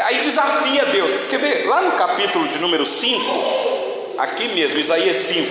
Aí 0.04 0.20
desafia 0.20 0.84
Deus. 0.86 1.10
Quer 1.30 1.38
ver? 1.38 1.66
Lá 1.66 1.80
no 1.80 1.92
capítulo 1.92 2.46
de 2.48 2.58
número 2.58 2.84
5, 2.84 4.14
aqui 4.18 4.48
mesmo, 4.48 4.78
Isaías 4.78 5.16
5, 5.16 5.50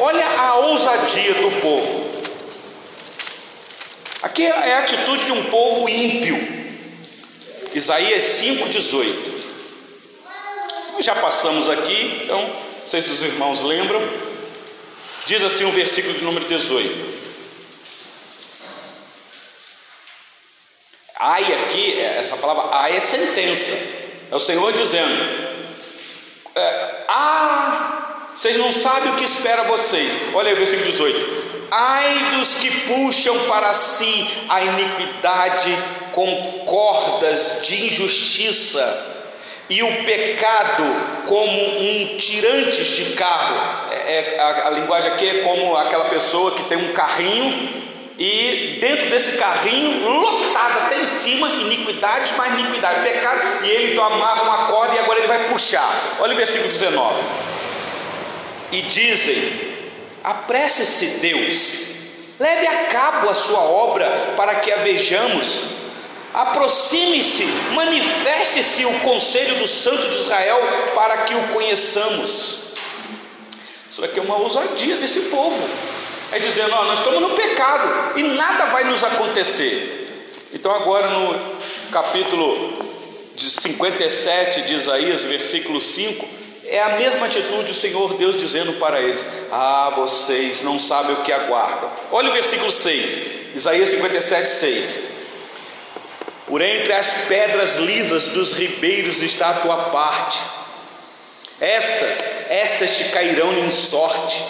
olha 0.00 0.26
a 0.38 0.56
ousadia 0.56 1.32
do 1.34 1.60
povo. 1.62 2.12
Aqui 4.22 4.46
é 4.46 4.74
a 4.74 4.84
atitude 4.84 5.24
de 5.24 5.32
um 5.32 5.44
povo 5.46 5.88
ímpio. 5.88 6.36
Isaías 7.74 8.22
5,18. 8.22 9.32
Já 11.00 11.16
passamos 11.16 11.68
aqui, 11.68 12.20
então, 12.22 12.40
não 12.40 12.86
sei 12.86 13.02
se 13.02 13.10
os 13.10 13.22
irmãos 13.22 13.62
lembram. 13.62 14.00
Diz 15.26 15.42
assim 15.42 15.64
o 15.64 15.72
versículo 15.72 16.14
de 16.14 16.22
número 16.22 16.44
18. 16.44 17.12
Ai 21.18 21.54
aqui, 21.54 22.00
é, 22.00 22.18
essa 22.18 22.36
palavra 22.36 22.76
ai 22.76 22.96
é 22.96 23.00
sentença. 23.00 23.76
É 24.30 24.36
o 24.36 24.40
Senhor 24.40 24.72
dizendo: 24.72 25.48
é, 26.54 27.04
Ah, 27.08 28.28
vocês 28.34 28.56
não 28.56 28.72
sabem 28.72 29.12
o 29.12 29.16
que 29.16 29.24
espera 29.24 29.64
vocês. 29.64 30.16
Olha 30.32 30.48
aí 30.48 30.54
o 30.54 30.58
versículo 30.58 30.90
18. 30.90 31.41
Ai 31.74 32.36
dos 32.36 32.56
que 32.56 32.70
puxam 32.82 33.34
para 33.48 33.72
si 33.72 34.28
a 34.46 34.62
iniquidade 34.62 35.74
com 36.12 36.64
cordas 36.66 37.60
de 37.62 37.86
injustiça 37.86 39.06
e 39.70 39.82
o 39.82 40.04
pecado 40.04 40.84
como 41.26 41.50
um 41.50 42.14
tirantes 42.18 42.88
de 42.88 43.14
carro. 43.14 43.88
É, 43.90 44.34
é, 44.34 44.38
a, 44.38 44.66
a 44.66 44.70
linguagem 44.70 45.12
aqui 45.12 45.26
é 45.26 45.34
como 45.44 45.74
aquela 45.74 46.10
pessoa 46.10 46.50
que 46.50 46.62
tem 46.64 46.76
um 46.76 46.92
carrinho 46.92 47.82
e 48.18 48.76
dentro 48.78 49.08
desse 49.08 49.38
carrinho, 49.38 50.06
lotado 50.10 50.78
até 50.78 51.00
em 51.00 51.06
cima, 51.06 51.48
iniquidade 51.48 52.34
mais 52.34 52.52
iniquidade, 52.52 53.00
pecado, 53.00 53.64
e 53.64 53.70
ele 53.70 53.92
então 53.92 54.04
amarra 54.04 54.42
uma 54.42 54.66
corda 54.66 54.94
e 54.94 54.98
agora 54.98 55.20
ele 55.20 55.26
vai 55.26 55.48
puxar. 55.48 56.18
Olha 56.20 56.34
o 56.34 56.36
versículo 56.36 56.68
19. 56.68 57.14
E 58.72 58.82
dizem: 58.82 59.71
apresse-se 60.22 61.06
Deus, 61.20 61.80
leve 62.38 62.66
a 62.66 62.84
cabo 62.86 63.28
a 63.28 63.34
sua 63.34 63.60
obra 63.60 64.06
para 64.36 64.56
que 64.56 64.70
a 64.70 64.76
vejamos 64.76 65.72
Aproxime-se, 66.34 67.44
manifeste-se 67.74 68.86
o 68.86 69.00
conselho 69.00 69.56
do 69.56 69.68
Santo 69.68 70.08
de 70.08 70.16
Israel 70.16 70.58
para 70.94 71.18
que 71.24 71.34
o 71.34 71.48
conheçamos. 71.48 72.72
Isso 73.90 74.02
aqui 74.02 74.18
é 74.18 74.22
uma 74.22 74.38
ousadia 74.38 74.96
desse 74.96 75.22
povo. 75.22 75.68
É 76.30 76.38
dizendo, 76.38 76.72
ó, 76.74 76.84
nós 76.84 77.00
estamos 77.00 77.20
no 77.20 77.30
pecado 77.34 78.18
e 78.18 78.22
nada 78.22 78.64
vai 78.66 78.84
nos 78.84 79.04
acontecer. 79.04 80.30
Então, 80.54 80.74
agora 80.74 81.10
no 81.10 81.38
capítulo 81.90 82.82
de 83.34 83.50
57 83.50 84.62
de 84.62 84.72
Isaías, 84.72 85.24
versículo 85.24 85.82
5, 85.82 86.26
é 86.72 86.82
a 86.82 86.96
mesma 86.96 87.26
atitude 87.26 87.70
o 87.70 87.74
Senhor 87.74 88.14
Deus 88.14 88.34
dizendo 88.34 88.72
para 88.80 88.98
eles: 88.98 89.26
Ah, 89.52 89.92
vocês 89.94 90.62
não 90.62 90.78
sabem 90.78 91.14
o 91.16 91.20
que 91.20 91.30
aguardam. 91.30 91.92
Olha 92.10 92.30
o 92.30 92.32
versículo 92.32 92.72
6, 92.72 93.54
Isaías 93.54 93.90
57, 93.90 94.50
6. 94.50 95.02
Por 96.46 96.62
entre 96.62 96.94
as 96.94 97.26
pedras 97.28 97.76
lisas 97.76 98.28
dos 98.28 98.54
ribeiros 98.54 99.22
está 99.22 99.50
a 99.50 99.54
tua 99.60 99.76
parte. 99.90 100.38
Estas, 101.60 102.50
estas 102.50 102.96
te 102.96 103.04
cairão 103.10 103.52
em 103.52 103.70
sorte. 103.70 104.42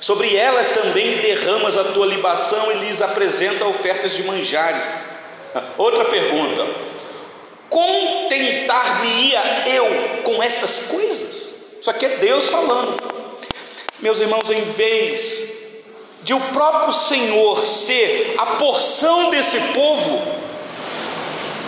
Sobre 0.00 0.34
elas 0.36 0.70
também 0.70 1.18
derramas 1.18 1.78
a 1.78 1.84
tua 1.84 2.06
libação 2.06 2.72
e 2.72 2.78
lhes 2.78 3.00
apresenta 3.00 3.66
ofertas 3.66 4.16
de 4.16 4.24
manjares. 4.24 4.84
Outra 5.78 6.06
pergunta: 6.06 6.66
Contentar-me-ia 7.70 9.62
eu 9.68 10.22
com 10.24 10.42
estas 10.42 10.86
coisas? 10.86 11.51
Isso 11.82 11.90
aqui 11.90 12.06
é 12.06 12.16
Deus 12.18 12.48
falando. 12.48 12.96
Meus 13.98 14.20
irmãos, 14.20 14.48
em 14.50 14.62
vez 14.62 15.52
de 16.22 16.32
o 16.32 16.38
próprio 16.38 16.92
Senhor 16.92 17.58
ser 17.66 18.36
a 18.38 18.46
porção 18.54 19.30
desse 19.30 19.58
povo, 19.72 20.40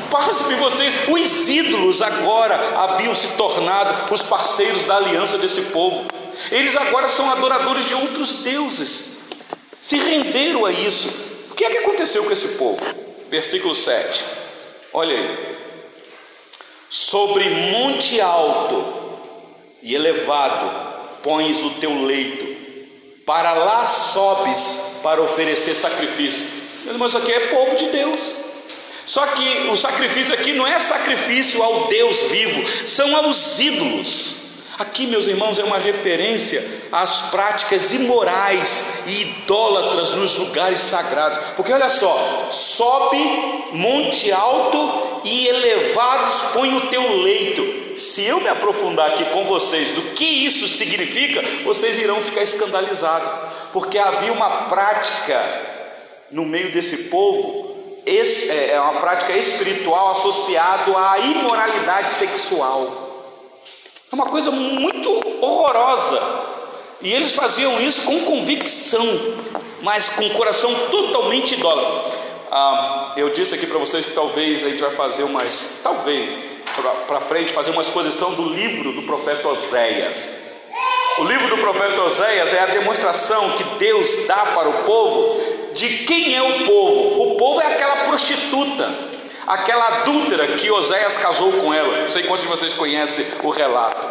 Pasme 0.09 0.55
vocês, 0.55 0.95
os 1.09 1.49
ídolos 1.49 2.01
agora 2.01 2.55
haviam 2.79 3.13
se 3.13 3.27
tornado 3.37 4.15
os 4.15 4.23
parceiros 4.23 4.85
da 4.85 4.99
aliança 4.99 5.37
desse 5.37 5.63
povo. 5.63 6.07
Eles 6.53 6.77
agora 6.77 7.09
são 7.09 7.29
adoradores 7.33 7.85
de 7.89 7.95
outros 7.97 8.35
deuses. 8.35 9.07
Se 9.81 9.99
renderam 9.99 10.65
a 10.65 10.71
isso. 10.71 11.09
O 11.51 11.55
que 11.57 11.65
é 11.65 11.71
que 11.71 11.79
aconteceu 11.79 12.23
com 12.23 12.33
esse 12.33 12.51
povo? 12.51 12.81
Versículo 13.29 13.75
7. 13.75 14.25
Olha 14.93 15.17
aí. 15.17 15.57
Sobre 16.89 17.51
monte 17.51 18.21
alto 18.21 19.04
e 19.85 19.95
elevado 19.95 20.71
pões 21.23 21.63
o 21.63 21.71
teu 21.71 22.05
leito, 22.05 22.47
para 23.25 23.53
lá 23.53 23.85
sobes 23.85 24.81
para 25.03 25.23
oferecer 25.23 25.75
sacrifício. 25.75 26.47
Meus 26.85 26.95
irmãos, 26.95 27.09
isso 27.09 27.19
aqui 27.19 27.33
é 27.33 27.41
povo 27.49 27.77
de 27.77 27.87
Deus. 27.91 28.21
Só 29.05 29.27
que 29.27 29.69
o 29.71 29.77
sacrifício 29.77 30.35
aqui 30.35 30.55
não 30.55 30.67
é 30.67 30.79
sacrifício 30.79 31.63
ao 31.63 31.87
Deus 31.89 32.23
vivo, 32.23 32.89
são 32.89 33.15
aos 33.15 33.59
ídolos. 33.61 34.45
Aqui, 34.79 35.07
meus 35.07 35.29
irmãos, 35.29 35.59
é 35.59 35.65
uma 35.65 35.79
referência 35.79 36.67
às 36.91 37.31
práticas 37.31 37.93
imorais 37.93 39.03
e 39.07 39.23
idólatras 39.23 40.15
nos 40.15 40.37
lugares 40.37 40.81
sagrados. 40.81 41.39
Porque 41.55 41.73
olha 41.73 41.91
só, 41.91 42.49
sobe 42.51 43.19
monte 43.73 44.33
alto 44.33 45.21
e 45.25 45.47
elevados 45.47 46.43
põe 46.53 46.75
o 46.75 46.89
teu 46.89 47.23
leito. 47.23 47.84
Se 47.97 48.25
eu 48.25 48.41
me 48.41 48.49
aprofundar 48.49 49.11
aqui 49.11 49.25
com 49.27 49.45
vocês 49.45 49.93
do 49.93 50.03
que 50.15 50.25
isso 50.25 50.67
significa, 50.69 51.43
vocês 51.65 51.99
irão 51.99 52.21
ficar 52.21 52.43
escandalizados, 52.43 53.31
porque 53.73 53.99
havia 53.99 54.33
uma 54.33 54.69
prática 54.69 55.41
no 56.31 56.45
meio 56.45 56.73
desse 56.73 57.05
povo 57.05 57.75
é, 58.07 58.71
é 58.73 58.81
uma 58.81 59.01
prática 59.01 59.33
espiritual 59.37 60.11
associado 60.11 60.97
à 60.97 61.19
imoralidade 61.19 62.11
sexual. 62.11 63.03
É 64.11 64.15
uma 64.15 64.27
coisa 64.27 64.51
muito 64.51 65.11
horrorosa. 65.41 66.21
E 67.01 67.13
eles 67.13 67.35
faziam 67.35 67.81
isso 67.81 68.03
com 68.03 68.21
convicção, 68.21 69.07
mas 69.83 70.11
com 70.11 70.27
o 70.27 70.31
coração 70.31 70.73
totalmente 70.91 71.55
idólatra. 71.55 72.13
Ah, 72.51 73.13
eu 73.17 73.31
disse 73.31 73.55
aqui 73.55 73.67
para 73.67 73.79
vocês 73.79 74.05
que 74.05 74.13
talvez 74.13 74.65
a 74.65 74.71
gente 74.71 74.81
vai 74.81 74.91
fazer 74.91 75.25
umas, 75.25 75.81
talvez, 75.83 76.39
para 77.07 77.21
frente, 77.21 77.53
fazer 77.53 77.71
uma 77.71 77.83
exposição 77.83 78.35
do 78.35 78.49
livro 78.49 78.93
do 78.93 79.03
profeta 79.03 79.49
Oséias. 79.49 80.45
O 81.19 81.25
livro 81.25 81.49
do 81.49 81.59
profeta 81.59 82.03
Oséias 82.03 82.53
é 82.53 82.61
a 82.61 82.67
demonstração 82.67 83.51
que 83.51 83.65
Deus 83.79 84.27
dá 84.27 84.47
para 84.47 84.69
o 84.69 84.85
povo 84.85 85.41
de 85.75 85.89
quem 85.99 86.35
é 86.35 86.43
o 86.43 86.65
povo. 86.65 87.23
O 87.23 87.37
povo 87.37 87.61
é 87.61 87.73
aquela 87.73 87.97
prostituta, 88.05 88.93
aquela 89.47 90.01
adúltera 90.01 90.49
que 90.57 90.71
Oséias 90.71 91.17
casou 91.19 91.53
com 91.53 91.73
ela. 91.73 92.03
Não 92.03 92.09
sei 92.09 92.25
quantos 92.25 92.43
de 92.43 92.51
vocês 92.51 92.73
conhecem 92.73 93.27
o 93.43 93.51
relato. 93.51 94.09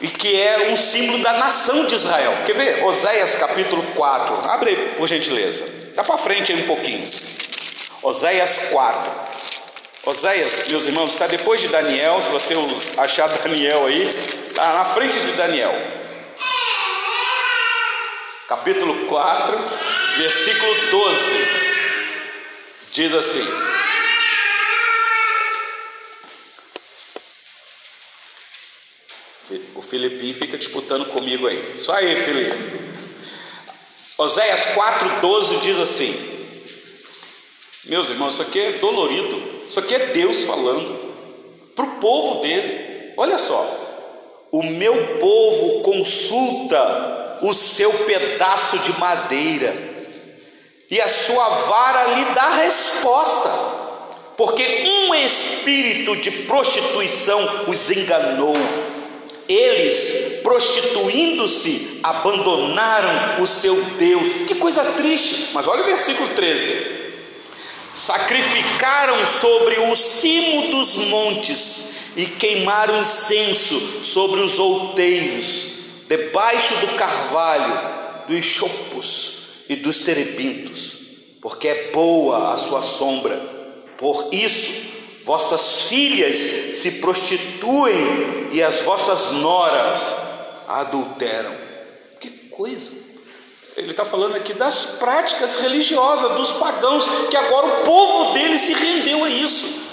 E 0.00 0.08
que 0.08 0.38
era 0.38 0.70
um 0.70 0.76
símbolo 0.76 1.22
da 1.22 1.34
nação 1.34 1.86
de 1.86 1.94
Israel. 1.94 2.34
Quer 2.44 2.54
ver? 2.54 2.84
Oséias 2.84 3.36
capítulo 3.36 3.82
4. 3.94 4.50
Abre 4.50 4.70
aí, 4.70 4.94
por 4.96 5.06
gentileza. 5.06 5.64
Dá 5.94 6.02
para 6.02 6.18
frente 6.18 6.52
aí 6.52 6.62
um 6.62 6.66
pouquinho. 6.66 7.08
Oséias 8.02 8.68
4. 8.70 9.12
Oséias, 10.06 10.68
meus 10.68 10.86
irmãos, 10.86 11.10
está 11.10 11.26
depois 11.26 11.60
de 11.60 11.66
Daniel. 11.66 12.22
Se 12.22 12.28
você 12.28 12.54
achar 12.96 13.26
Daniel 13.42 13.86
aí, 13.86 14.04
está 14.48 14.72
na 14.74 14.84
frente 14.84 15.18
de 15.18 15.32
Daniel. 15.32 15.74
Capítulo 18.46 19.06
4, 19.06 19.58
versículo 20.16 20.74
12. 20.92 21.18
Diz 22.92 23.14
assim: 23.14 23.44
O 29.74 29.82
Filipinho 29.82 30.34
fica 30.34 30.56
disputando 30.56 31.06
comigo 31.06 31.48
aí. 31.48 31.80
Só 31.80 31.94
aí, 31.94 32.14
Felipe. 32.24 32.76
Oséias 34.18 34.66
4,12 34.66 35.62
diz 35.62 35.80
assim: 35.80 36.14
Meus 37.86 38.08
irmãos, 38.08 38.34
isso 38.34 38.42
aqui 38.42 38.60
é 38.60 38.72
dolorido. 38.74 39.55
Isso 39.68 39.80
aqui 39.80 39.94
é 39.94 40.06
Deus 40.06 40.42
falando 40.44 40.96
para 41.74 41.84
o 41.84 41.96
povo 41.96 42.42
dele. 42.42 43.12
Olha 43.16 43.38
só. 43.38 43.84
O 44.50 44.62
meu 44.62 45.18
povo 45.18 45.82
consulta 45.82 47.38
o 47.42 47.52
seu 47.52 47.92
pedaço 47.92 48.78
de 48.78 48.98
madeira, 48.98 49.74
e 50.90 51.00
a 51.00 51.08
sua 51.08 51.48
vara 51.48 52.14
lhe 52.14 52.24
dá 52.26 52.50
resposta, 52.50 53.50
porque 54.36 54.62
um 55.08 55.14
espírito 55.14 56.16
de 56.16 56.30
prostituição 56.30 57.66
os 57.66 57.90
enganou 57.90 58.56
eles, 59.48 60.40
prostituindo-se, 60.42 62.00
abandonaram 62.02 63.42
o 63.42 63.46
seu 63.46 63.76
Deus. 63.98 64.44
Que 64.46 64.56
coisa 64.56 64.84
triste. 64.92 65.50
Mas 65.52 65.66
olha 65.66 65.82
o 65.82 65.86
versículo 65.86 66.28
13: 66.30 66.95
Sacrificaram 67.96 69.24
sobre 69.24 69.78
o 69.78 69.96
cimo 69.96 70.68
dos 70.70 70.96
montes 71.06 71.94
e 72.14 72.26
queimaram 72.26 73.00
incenso 73.00 74.04
sobre 74.04 74.40
os 74.40 74.58
outeiros, 74.58 75.68
debaixo 76.06 76.76
do 76.76 76.88
carvalho, 76.88 78.26
dos 78.28 78.44
chopos 78.44 79.64
e 79.66 79.76
dos 79.76 80.00
terebintos, 80.00 80.98
porque 81.40 81.68
é 81.68 81.90
boa 81.90 82.52
a 82.52 82.58
sua 82.58 82.82
sombra. 82.82 83.38
Por 83.96 84.28
isso, 84.30 84.72
vossas 85.24 85.88
filhas 85.88 86.36
se 86.36 86.90
prostituem 87.00 88.50
e 88.52 88.62
as 88.62 88.80
vossas 88.80 89.32
noras 89.32 90.18
adulteram. 90.68 91.56
Que 92.20 92.28
coisa! 92.50 93.05
Ele 93.76 93.90
está 93.90 94.06
falando 94.06 94.34
aqui 94.36 94.54
das 94.54 94.96
práticas 94.98 95.60
religiosas 95.60 96.32
dos 96.32 96.52
pagãos, 96.52 97.04
que 97.28 97.36
agora 97.36 97.66
o 97.66 97.84
povo 97.84 98.32
dele 98.32 98.56
se 98.56 98.72
rendeu 98.72 99.22
a 99.22 99.28
isso. 99.28 99.84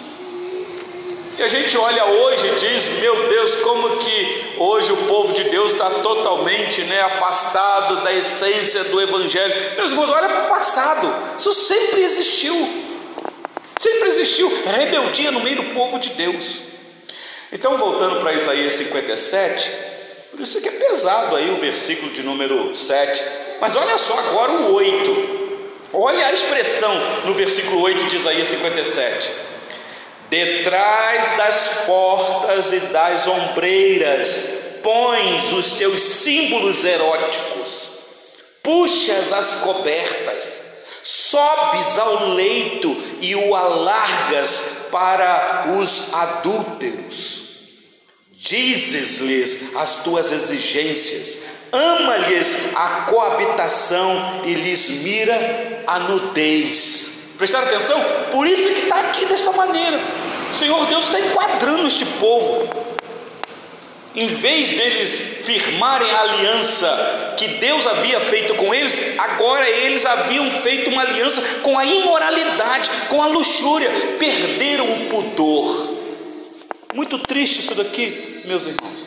E 1.38 1.44
a 1.44 1.50
gente 1.50 1.78
olha 1.78 2.06
hoje 2.06 2.48
e 2.48 2.60
diz: 2.60 3.00
Meu 3.00 3.28
Deus, 3.28 3.56
como 3.56 3.98
que 3.98 4.56
hoje 4.58 4.94
o 4.94 4.98
povo 5.08 5.34
de 5.34 5.44
Deus 5.46 5.74
está 5.74 5.90
totalmente 5.90 6.84
né, 6.84 7.02
afastado 7.02 8.04
da 8.04 8.14
essência 8.14 8.86
do 8.86 9.02
Evangelho. 9.02 9.76
Meus 9.76 9.92
irmãos, 9.92 10.12
olha 10.12 10.30
para 10.30 10.46
o 10.46 10.50
passado, 10.50 11.14
isso 11.38 11.54
sempre 11.54 12.04
existiu. 12.04 12.56
Sempre 13.78 14.08
existiu 14.08 14.50
rebeldia 14.66 15.32
no 15.32 15.42
meio 15.42 15.58
do 15.58 15.74
povo 15.74 16.00
de 16.00 16.10
Deus. 16.12 16.60
Então, 17.52 17.78
voltando 17.78 18.22
para 18.22 18.32
Isaías 18.32 18.74
57, 18.74 19.72
por 20.32 20.40
isso 20.40 20.62
que 20.62 20.70
é 20.70 20.72
pesado 20.72 21.36
aí 21.36 21.52
o 21.52 21.58
versículo 21.58 22.14
de 22.14 22.24
número 22.24 22.74
7. 22.74 23.43
Mas 23.64 23.78
olha 23.78 23.98
só 23.98 24.20
agora 24.20 24.52
o 24.52 24.74
8. 24.74 25.70
Olha 25.94 26.28
a 26.28 26.34
expressão 26.34 26.94
no 27.24 27.34
versículo 27.34 27.82
8 27.84 28.10
de 28.10 28.18
Isaías 28.18 28.50
57. 28.50 29.32
Detrás 30.30 31.38
das 31.38 31.70
portas 31.86 32.74
e 32.74 32.82
das 32.82 33.26
ombreiras 33.26 34.50
pões 34.84 35.54
os 35.54 35.78
teus 35.78 36.04
símbolos 36.04 36.84
eróticos, 36.84 37.92
puxas 38.62 39.32
as 39.32 39.52
cobertas, 39.62 40.62
sobes 41.02 41.98
ao 41.98 42.32
leito 42.34 43.02
e 43.22 43.34
o 43.34 43.56
alargas 43.56 44.62
para 44.92 45.72
os 45.80 46.14
adúlteros. 46.14 47.44
Dizes-lhes 48.34 49.74
as 49.78 50.04
tuas 50.04 50.34
exigências, 50.34 51.38
ama-lhes 51.74 52.76
a 52.76 53.06
coabitação 53.10 54.42
e 54.46 54.54
lhes 54.54 55.02
mira 55.02 55.84
a 55.88 56.00
nudez. 56.00 57.34
Prestaram 57.38 57.68
atenção? 57.68 58.00
Por 58.32 58.48
isso 58.48 58.74
que 58.74 58.82
está 58.82 59.00
aqui 59.00 59.26
dessa 59.26 59.52
maneira. 59.52 60.00
O 60.54 60.56
Senhor 60.56 60.86
Deus 60.86 61.06
está 61.06 61.20
enquadrando 61.20 61.88
este 61.88 62.06
povo 62.06 62.94
em 64.16 64.28
vez 64.28 64.70
deles 64.70 65.42
firmarem 65.44 66.10
a 66.12 66.22
aliança 66.22 67.36
que 67.36 67.48
Deus 67.48 67.88
havia 67.88 68.20
feito 68.20 68.54
com 68.56 68.74
eles, 68.74 69.18
agora 69.18 69.68
eles 69.68 70.06
haviam 70.06 70.52
feito 70.52 70.92
uma 70.92 71.02
aliança 71.02 71.42
com 71.64 71.78
a 71.80 71.84
imoralidade, 71.84 72.90
com 73.10 73.24
a 73.24 73.28
luxúria, 73.28 73.90
perderam 74.20 74.86
o 74.94 75.06
pudor. 75.08 75.98
Muito 76.94 77.18
triste 77.18 77.60
isso 77.60 77.74
daqui, 77.74 78.42
meus 78.46 78.68
irmãos. 78.68 79.04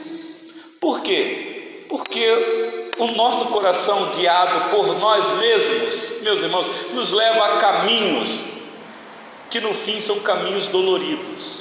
Por 0.80 1.00
quê? 1.02 1.55
Porque 1.88 2.90
o 2.98 3.08
nosso 3.08 3.46
coração 3.46 4.16
guiado 4.16 4.70
por 4.70 4.98
nós 4.98 5.38
mesmos, 5.38 6.22
meus 6.22 6.42
irmãos, 6.42 6.66
nos 6.92 7.12
leva 7.12 7.44
a 7.44 7.56
caminhos 7.58 8.40
que 9.50 9.60
no 9.60 9.74
fim 9.74 10.00
são 10.00 10.20
caminhos 10.20 10.66
doloridos. 10.66 11.60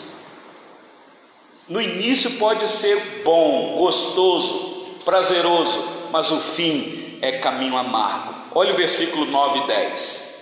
No 1.68 1.82
início 1.82 2.32
pode 2.32 2.68
ser 2.68 3.22
bom, 3.24 3.76
gostoso, 3.78 5.00
prazeroso, 5.04 5.84
mas 6.12 6.32
o 6.32 6.40
fim 6.40 7.18
é 7.22 7.40
caminho 7.40 7.78
amargo. 7.78 8.36
Olha 8.54 8.74
o 8.74 8.78
versículo 8.78 9.26
9 9.26 9.60
e 9.60 9.68
10. 9.68 10.36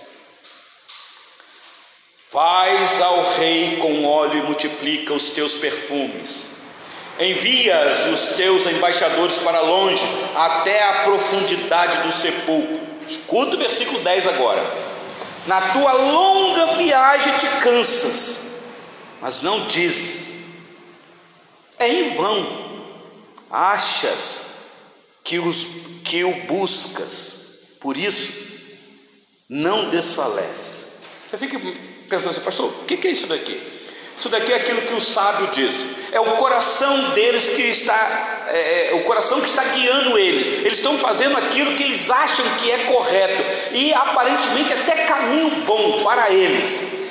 Faz 2.28 3.00
ao 3.00 3.22
rei 3.36 3.76
com 3.76 4.04
óleo 4.04 4.38
e 4.38 4.42
multiplica 4.42 5.14
os 5.14 5.30
teus 5.30 5.54
perfumes. 5.54 6.53
Envias 7.18 8.06
os 8.06 8.36
teus 8.36 8.66
embaixadores 8.66 9.38
para 9.38 9.60
longe, 9.60 10.04
até 10.34 10.82
a 10.88 11.02
profundidade 11.04 12.06
do 12.06 12.12
sepulcro. 12.12 12.80
Escuta 13.08 13.56
o 13.56 13.58
versículo 13.58 14.00
10 14.00 14.26
agora. 14.26 14.64
Na 15.46 15.60
tua 15.72 15.92
longa 15.92 16.74
viagem 16.74 17.32
te 17.38 17.46
cansas, 17.62 18.42
mas 19.20 19.42
não 19.42 19.66
dizes 19.66 20.24
é 21.78 21.88
em 21.88 22.14
vão. 22.14 22.64
Achas 23.50 24.54
que, 25.22 25.38
os, 25.38 25.66
que 26.02 26.24
o 26.24 26.32
buscas, 26.44 27.60
por 27.80 27.96
isso 27.96 28.32
não 29.48 29.90
desfaleces. 29.90 30.94
Você 31.28 31.38
fica 31.38 31.60
pensando 32.08 32.30
assim, 32.30 32.40
pastor, 32.40 32.70
o 32.70 32.84
que 32.84 33.06
é 33.06 33.10
isso 33.10 33.26
daqui? 33.26 33.73
Isso 34.16 34.28
daqui 34.28 34.52
é 34.52 34.56
aquilo 34.56 34.82
que 34.82 34.94
o 34.94 35.00
sábio 35.00 35.48
diz. 35.48 35.86
É 36.12 36.20
o 36.20 36.36
coração 36.36 37.10
deles 37.10 37.50
que 37.50 37.62
está, 37.62 38.46
é, 38.48 38.90
é, 38.90 38.94
o 38.94 39.02
coração 39.02 39.40
que 39.40 39.48
está 39.48 39.64
guiando 39.64 40.16
eles. 40.16 40.48
Eles 40.64 40.78
estão 40.78 40.96
fazendo 40.96 41.36
aquilo 41.36 41.74
que 41.74 41.82
eles 41.82 42.08
acham 42.10 42.44
que 42.60 42.70
é 42.70 42.78
correto 42.84 43.42
e 43.72 43.92
aparentemente 43.92 44.72
até 44.72 45.04
caminho 45.04 45.50
bom 45.64 46.04
para 46.04 46.30
eles 46.30 47.04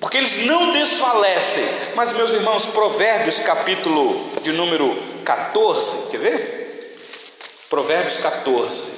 porque 0.00 0.16
eles 0.16 0.46
não 0.46 0.72
desfalecem. 0.72 1.64
Mas, 1.94 2.12
meus 2.12 2.32
irmãos, 2.32 2.66
Provérbios, 2.66 3.40
capítulo 3.40 4.32
de 4.42 4.52
número 4.52 4.96
14, 5.24 6.08
quer 6.10 6.18
ver? 6.18 6.96
Provérbios 7.68 8.16
14. 8.18 8.92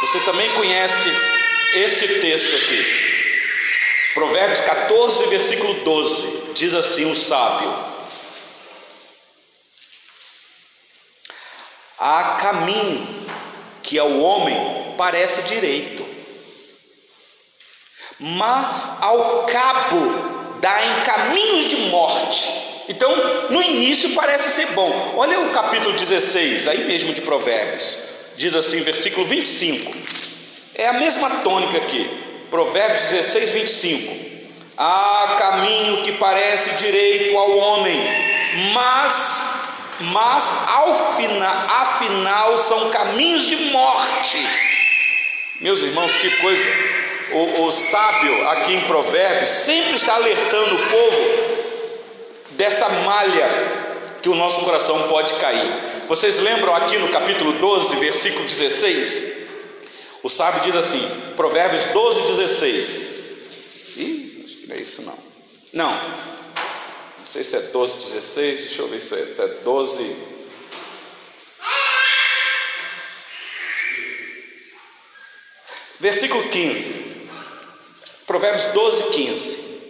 Você 0.00 0.20
também 0.20 0.50
conhece 0.50 1.10
esse 1.74 2.20
texto 2.20 2.56
aqui. 2.56 3.05
Provérbios 4.16 4.62
14, 4.62 5.26
versículo 5.26 5.74
12, 5.84 6.54
diz 6.54 6.72
assim 6.72 7.04
o 7.04 7.14
sábio: 7.14 7.70
Há 11.98 12.38
caminho 12.40 13.06
que 13.82 13.98
ao 13.98 14.18
homem 14.18 14.94
parece 14.96 15.42
direito, 15.42 16.02
mas 18.18 19.02
ao 19.02 19.44
cabo 19.44 20.56
dá 20.60 20.82
em 20.82 21.04
caminhos 21.04 21.68
de 21.68 21.76
morte. 21.90 22.84
Então, 22.88 23.50
no 23.50 23.60
início 23.60 24.14
parece 24.14 24.48
ser 24.48 24.68
bom. 24.68 25.12
Olha 25.18 25.40
o 25.40 25.50
capítulo 25.50 25.94
16, 25.94 26.68
aí 26.68 26.84
mesmo 26.84 27.12
de 27.12 27.20
Provérbios. 27.20 27.98
Diz 28.38 28.54
assim, 28.54 28.80
versículo 28.80 29.26
25. 29.26 29.92
É 30.74 30.86
a 30.88 30.94
mesma 30.94 31.28
tônica 31.42 31.76
aqui. 31.76 32.25
Provérbios 32.50 33.08
16, 33.08 33.50
25. 33.50 34.26
Há 34.76 35.36
caminho 35.38 36.02
que 36.02 36.12
parece 36.12 36.76
direito 36.76 37.36
ao 37.36 37.56
homem, 37.56 37.98
mas 38.72 39.54
mas 39.98 40.68
ao 40.68 41.16
final, 41.16 41.66
afinal 41.68 42.58
são 42.58 42.90
caminhos 42.90 43.46
de 43.46 43.56
morte. 43.70 44.46
Meus 45.58 45.82
irmãos, 45.82 46.12
que 46.16 46.30
coisa! 46.36 46.96
O, 47.32 47.62
o 47.64 47.72
sábio 47.72 48.48
aqui 48.50 48.74
em 48.74 48.82
Provérbios 48.82 49.50
sempre 49.50 49.94
está 49.94 50.14
alertando 50.14 50.74
o 50.74 50.86
povo 50.90 51.56
dessa 52.50 52.88
malha 52.88 53.48
que 54.22 54.28
o 54.28 54.34
nosso 54.34 54.60
coração 54.64 55.08
pode 55.08 55.34
cair. 55.34 55.72
Vocês 56.08 56.40
lembram 56.40 56.74
aqui 56.74 56.98
no 56.98 57.08
capítulo 57.08 57.52
12, 57.54 57.96
versículo 57.96 58.44
16? 58.44 59.35
O 60.26 60.28
sábio 60.28 60.60
diz 60.62 60.74
assim, 60.74 61.08
Provérbios 61.36 61.84
12, 61.92 62.22
16. 62.22 63.06
Ih, 63.96 64.42
acho 64.44 64.56
que 64.56 64.66
não 64.66 64.74
é 64.74 64.80
isso 64.80 65.02
não. 65.02 65.16
Não, 65.72 65.92
não 67.20 67.24
sei 67.24 67.44
se 67.44 67.54
é 67.54 67.60
12, 67.60 67.96
16, 68.10 68.60
deixa 68.62 68.82
eu 68.82 68.88
ver 68.88 69.00
se 69.00 69.14
é, 69.14 69.24
se 69.24 69.40
é 69.40 69.46
12. 69.46 70.16
Versículo 76.00 76.48
15. 76.48 77.28
Provérbios 78.26 78.64
12, 78.72 79.02
15. 79.10 79.80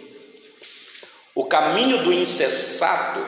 O 1.33 1.45
caminho 1.45 2.03
do 2.03 2.13
insensato 2.13 3.25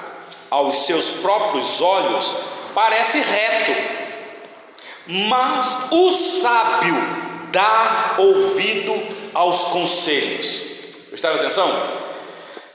aos 0.51 0.85
seus 0.85 1.09
próprios 1.09 1.81
olhos 1.81 2.35
parece 2.75 3.17
reto, 3.17 4.08
mas 5.11 5.87
o 5.89 6.11
sábio 6.11 6.95
dá 7.51 8.13
ouvido 8.19 8.93
aos 9.33 9.63
conselhos. 9.65 10.67
Prestaram 11.09 11.37
atenção? 11.37 11.99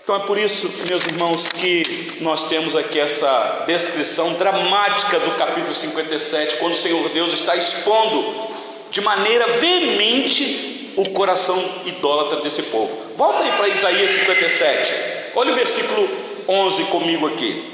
Então 0.02 0.16
é 0.16 0.18
por 0.18 0.36
isso, 0.36 0.68
meus 0.84 1.06
irmãos, 1.06 1.46
que 1.46 2.18
nós 2.20 2.48
temos 2.48 2.74
aqui 2.74 2.98
essa 2.98 3.62
descrição 3.68 4.34
dramática 4.34 5.20
do 5.20 5.30
capítulo 5.36 5.72
57, 5.72 6.56
quando 6.56 6.72
o 6.72 6.76
Senhor 6.76 7.08
Deus 7.10 7.32
está 7.32 7.54
expondo 7.54 8.48
de 8.90 9.00
maneira 9.00 9.46
veemente 9.52 10.92
o 10.96 11.10
coração 11.10 11.56
idólatra 11.86 12.40
desse 12.40 12.64
povo. 12.64 12.96
Volta 13.16 13.44
aí 13.44 13.52
para 13.52 13.68
Isaías 13.68 14.10
57. 14.10 14.92
Olha 15.36 15.52
o 15.52 15.54
versículo 15.54 16.08
11 16.48 16.84
comigo 16.84 17.28
aqui. 17.28 17.72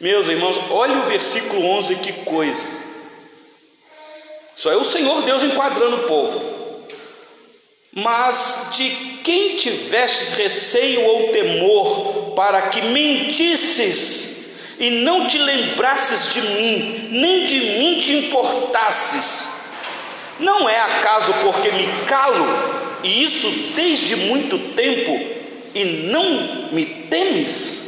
Meus 0.00 0.28
irmãos, 0.28 0.58
olha 0.70 0.96
o 0.96 1.02
versículo 1.02 1.64
11, 1.64 1.96
que 1.96 2.12
coisa. 2.24 2.83
Só 4.64 4.72
é 4.72 4.76
o 4.76 4.84
Senhor 4.84 5.20
Deus 5.20 5.42
enquadrando 5.42 5.96
o 5.96 6.02
povo. 6.04 6.42
Mas 7.92 8.70
de 8.74 8.88
quem 9.22 9.56
tivestes 9.56 10.30
receio 10.30 11.02
ou 11.02 11.28
temor, 11.28 12.32
para 12.34 12.62
que 12.70 12.80
mentisses 12.80 14.54
e 14.80 14.88
não 14.88 15.26
te 15.26 15.36
lembrasses 15.36 16.32
de 16.32 16.40
mim, 16.40 17.08
nem 17.10 17.44
de 17.44 17.60
mim 17.60 18.00
te 18.00 18.14
importasses? 18.14 19.50
Não 20.40 20.66
é 20.66 20.80
acaso 20.80 21.34
porque 21.42 21.70
me 21.70 21.86
calo, 22.06 22.46
e 23.02 23.22
isso 23.22 23.50
desde 23.76 24.16
muito 24.16 24.58
tempo, 24.72 25.12
e 25.74 25.84
não 26.10 26.70
me 26.72 26.86
temes? 26.86 27.83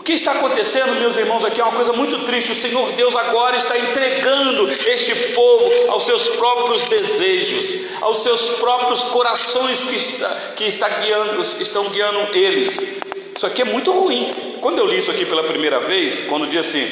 O 0.00 0.02
que 0.02 0.14
está 0.14 0.32
acontecendo, 0.32 0.98
meus 0.98 1.14
irmãos, 1.18 1.44
aqui 1.44 1.60
é 1.60 1.62
uma 1.62 1.74
coisa 1.74 1.92
muito 1.92 2.24
triste. 2.24 2.52
O 2.52 2.54
Senhor 2.54 2.90
Deus 2.92 3.14
agora 3.14 3.58
está 3.58 3.78
entregando 3.78 4.72
este 4.72 5.14
povo 5.34 5.70
aos 5.90 6.04
seus 6.04 6.26
próprios 6.30 6.88
desejos, 6.88 7.82
aos 8.00 8.22
seus 8.22 8.48
próprios 8.58 9.02
corações 9.04 9.82
que, 9.82 9.96
está, 9.96 10.28
que 10.56 10.64
está 10.64 10.88
guiando, 10.88 11.42
estão 11.42 11.90
guiando 11.90 12.34
eles. 12.34 12.98
Isso 13.36 13.46
aqui 13.46 13.60
é 13.60 13.64
muito 13.66 13.92
ruim. 13.92 14.30
Quando 14.62 14.78
eu 14.78 14.86
li 14.86 14.96
isso 14.96 15.10
aqui 15.10 15.26
pela 15.26 15.44
primeira 15.44 15.80
vez, 15.80 16.22
quando 16.22 16.48
diz 16.48 16.66
assim: 16.66 16.90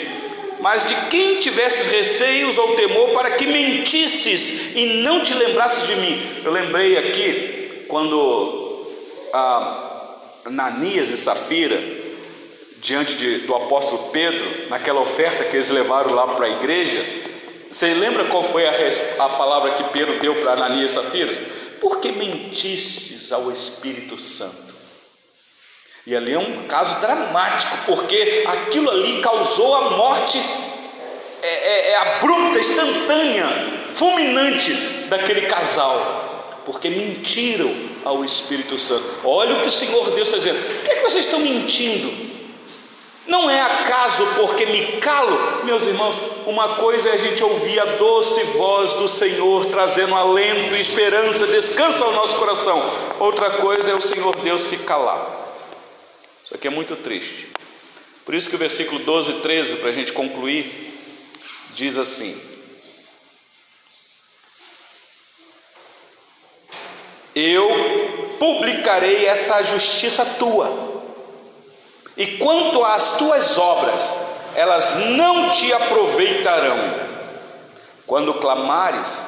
Mas 0.60 0.86
de 0.86 0.94
quem 1.08 1.36
tivesses 1.40 1.86
receios 1.86 2.58
ou 2.58 2.76
temor 2.76 3.14
para 3.14 3.30
que 3.30 3.46
mentisses 3.46 4.76
e 4.76 5.00
não 5.02 5.24
te 5.24 5.32
lembrasses 5.32 5.86
de 5.86 5.96
mim? 5.96 6.22
Eu 6.44 6.52
lembrei 6.52 6.98
aqui 6.98 7.84
quando 7.88 8.86
a 9.32 10.16
Ananias 10.44 11.08
e 11.08 11.16
Safira, 11.16 11.97
diante 12.80 13.14
de, 13.16 13.38
do 13.40 13.54
apóstolo 13.54 14.10
Pedro, 14.10 14.68
naquela 14.68 15.00
oferta 15.00 15.44
que 15.44 15.56
eles 15.56 15.70
levaram 15.70 16.14
lá 16.14 16.26
para 16.28 16.46
a 16.46 16.50
igreja, 16.50 17.04
você 17.70 17.92
lembra 17.94 18.24
qual 18.26 18.42
foi 18.42 18.66
a, 18.66 18.72
a 18.72 19.28
palavra 19.28 19.72
que 19.72 19.84
Pedro 19.84 20.18
deu 20.20 20.34
para 20.36 20.52
Ananias 20.52 20.92
e 20.92 20.94
Safira? 20.94 21.34
Porque 21.80 22.12
mentistes 22.12 23.30
ao 23.32 23.50
Espírito 23.50 24.18
Santo. 24.18 24.68
E 26.06 26.16
ali 26.16 26.32
é 26.32 26.38
um 26.38 26.66
caso 26.66 27.00
dramático, 27.00 27.76
porque 27.84 28.44
aquilo 28.46 28.90
ali 28.90 29.20
causou 29.20 29.74
a 29.74 29.90
morte 29.90 30.40
é, 31.42 31.46
é, 31.46 31.90
é 31.90 31.96
abrupta, 31.96 32.58
instantânea, 32.58 33.46
fulminante 33.92 34.72
daquele 35.08 35.42
casal, 35.42 36.62
porque 36.64 36.88
mentiram 36.88 37.70
ao 38.04 38.24
Espírito 38.24 38.78
Santo. 38.78 39.04
Olha 39.22 39.56
o 39.56 39.60
que 39.60 39.68
o 39.68 39.72
Senhor 39.72 40.10
Deus 40.12 40.28
está 40.28 40.38
dizendo. 40.38 40.58
Por 40.58 40.88
que, 40.88 40.96
que 40.96 41.02
vocês 41.02 41.26
estão 41.26 41.40
mentindo? 41.40 42.27
Não 43.28 43.48
é 43.48 43.60
acaso 43.60 44.26
porque 44.36 44.64
me 44.64 44.96
calo, 45.00 45.62
meus 45.62 45.82
irmãos, 45.82 46.16
uma 46.46 46.76
coisa 46.76 47.10
é 47.10 47.12
a 47.12 47.18
gente 47.18 47.44
ouvir 47.44 47.78
a 47.78 47.84
doce 47.84 48.42
voz 48.44 48.94
do 48.94 49.06
Senhor 49.06 49.66
trazendo 49.66 50.14
alento, 50.14 50.74
esperança, 50.74 51.46
descanso 51.46 52.02
ao 52.02 52.12
nosso 52.12 52.36
coração. 52.36 52.82
Outra 53.20 53.50
coisa 53.58 53.90
é 53.90 53.94
o 53.94 54.00
Senhor 54.00 54.34
Deus 54.36 54.62
se 54.62 54.78
calar. 54.78 55.28
Isso 56.42 56.54
aqui 56.54 56.68
é 56.68 56.70
muito 56.70 56.96
triste. 56.96 57.48
Por 58.24 58.34
isso 58.34 58.48
que 58.48 58.56
o 58.56 58.58
versículo 58.58 58.98
12 59.00 59.30
e 59.30 59.40
13, 59.40 59.76
para 59.76 59.90
a 59.90 59.92
gente 59.92 60.14
concluir, 60.14 60.98
diz 61.74 61.98
assim: 61.98 62.34
Eu 67.34 68.36
publicarei 68.38 69.26
essa 69.26 69.62
justiça 69.62 70.24
tua 70.24 70.87
e 72.18 72.26
quanto 72.38 72.84
às 72.84 73.16
tuas 73.16 73.56
obras, 73.56 74.12
elas 74.56 74.96
não 75.10 75.52
te 75.52 75.72
aproveitarão. 75.72 76.76
Quando 78.04 78.34
clamares, 78.34 79.24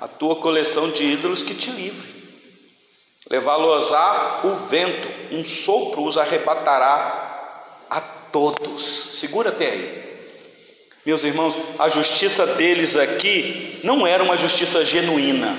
a 0.00 0.08
tua 0.08 0.34
coleção 0.34 0.90
de 0.90 1.04
ídolos 1.04 1.44
que 1.44 1.54
te 1.54 1.70
livre. 1.70 2.10
Levá-los-á 3.30 4.40
o 4.42 4.54
vento, 4.68 5.08
um 5.30 5.44
sopro 5.44 6.02
os 6.02 6.18
arrebatará 6.18 7.84
a 7.88 8.00
todos. 8.00 8.82
Segura 9.20 9.50
até 9.50 9.66
aí. 9.68 10.02
Meus 11.06 11.22
irmãos, 11.22 11.56
a 11.78 11.88
justiça 11.88 12.44
deles 12.44 12.96
aqui 12.96 13.78
não 13.84 14.04
era 14.04 14.24
uma 14.24 14.36
justiça 14.36 14.84
genuína. 14.84 15.56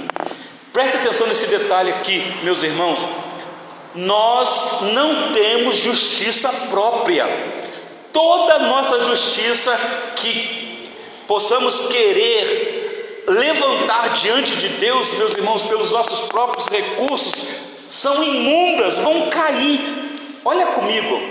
Preste 0.74 0.98
atenção 0.98 1.28
nesse 1.28 1.48
detalhe 1.48 1.92
aqui, 1.92 2.22
meus 2.44 2.62
irmãos 2.62 3.23
nós 3.96 4.82
não 4.94 5.34
temos 5.34 5.78
justiça 5.78 6.50
própria. 6.70 7.28
Toda 8.12 8.60
nossa 8.60 9.00
justiça 9.06 9.76
que 10.16 10.92
possamos 11.28 11.88
querer 11.88 13.24
levantar 13.28 14.10
diante 14.16 14.56
de 14.56 14.70
Deus, 14.70 15.14
meus 15.14 15.36
irmãos, 15.36 15.64
pelos 15.64 15.92
nossos 15.92 16.28
próprios 16.28 16.68
recursos, 16.68 17.48
são 17.90 18.24
imundas, 18.24 18.98
vão 18.98 19.30
cair. 19.30 19.80
Olha 20.46 20.68
comigo, 20.68 21.22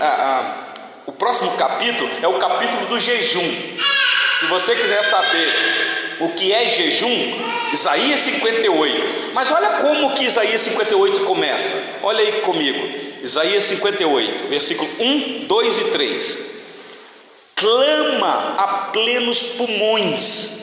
o 1.05 1.11
próximo 1.11 1.51
capítulo 1.51 2.09
é 2.21 2.27
o 2.27 2.39
capítulo 2.39 2.87
do 2.87 2.99
jejum. 2.99 3.49
Se 4.39 4.45
você 4.47 4.75
quiser 4.75 5.03
saber 5.03 5.92
o 6.25 6.29
que 6.29 6.51
é 6.51 6.65
jejum, 6.67 7.33
Isaías 7.73 8.19
58. 8.19 9.31
Mas 9.33 9.51
olha 9.51 9.69
como 9.81 10.13
que 10.13 10.25
Isaías 10.25 10.61
58 10.61 11.21
começa. 11.25 11.75
Olha 12.01 12.19
aí 12.19 12.41
comigo. 12.41 13.03
Isaías 13.23 13.63
58, 13.63 14.47
versículo 14.47 14.89
1, 14.99 15.45
2 15.45 15.77
e 15.79 15.83
3. 15.85 16.39
Clama 17.55 18.55
a 18.57 18.67
plenos 18.91 19.41
pulmões, 19.41 20.59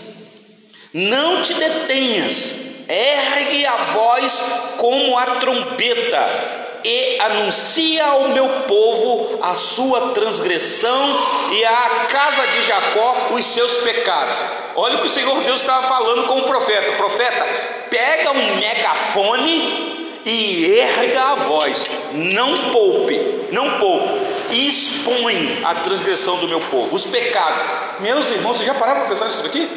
não 0.92 1.42
te 1.42 1.54
detenhas 1.54 2.61
ergue 2.90 3.64
a 3.64 3.76
voz 3.76 4.42
como 4.76 5.16
a 5.16 5.36
trombeta 5.36 6.59
e 6.84 7.20
anuncia 7.20 8.04
ao 8.06 8.28
meu 8.28 8.48
povo 8.66 9.38
a 9.42 9.54
sua 9.54 10.10
transgressão 10.10 11.18
e 11.52 11.64
à 11.64 12.06
casa 12.08 12.46
de 12.46 12.62
Jacó 12.62 13.28
os 13.32 13.44
seus 13.44 13.78
pecados. 13.78 14.38
Olha 14.74 14.96
o 14.96 15.00
que 15.00 15.06
o 15.06 15.10
Senhor 15.10 15.42
Deus 15.42 15.60
estava 15.60 15.86
falando 15.86 16.26
com 16.26 16.38
o 16.38 16.44
profeta: 16.44 16.92
profeta, 16.92 17.44
pega 17.90 18.30
um 18.32 18.56
megafone 18.56 20.00
e 20.24 20.78
erga 20.78 21.22
a 21.22 21.34
voz, 21.34 21.84
não 22.12 22.54
poupe, 22.70 23.48
não 23.52 23.78
poupe, 23.78 24.20
e 24.50 24.68
expõe 24.68 25.60
a 25.64 25.74
transgressão 25.76 26.38
do 26.38 26.48
meu 26.48 26.60
povo, 26.60 26.94
os 26.94 27.04
pecados. 27.04 27.62
Meus 28.00 28.30
irmãos, 28.30 28.56
vocês 28.56 28.66
já 28.66 28.74
pararam 28.74 29.00
para 29.00 29.10
pensar 29.10 29.26
nisso 29.26 29.44
aqui? 29.44 29.68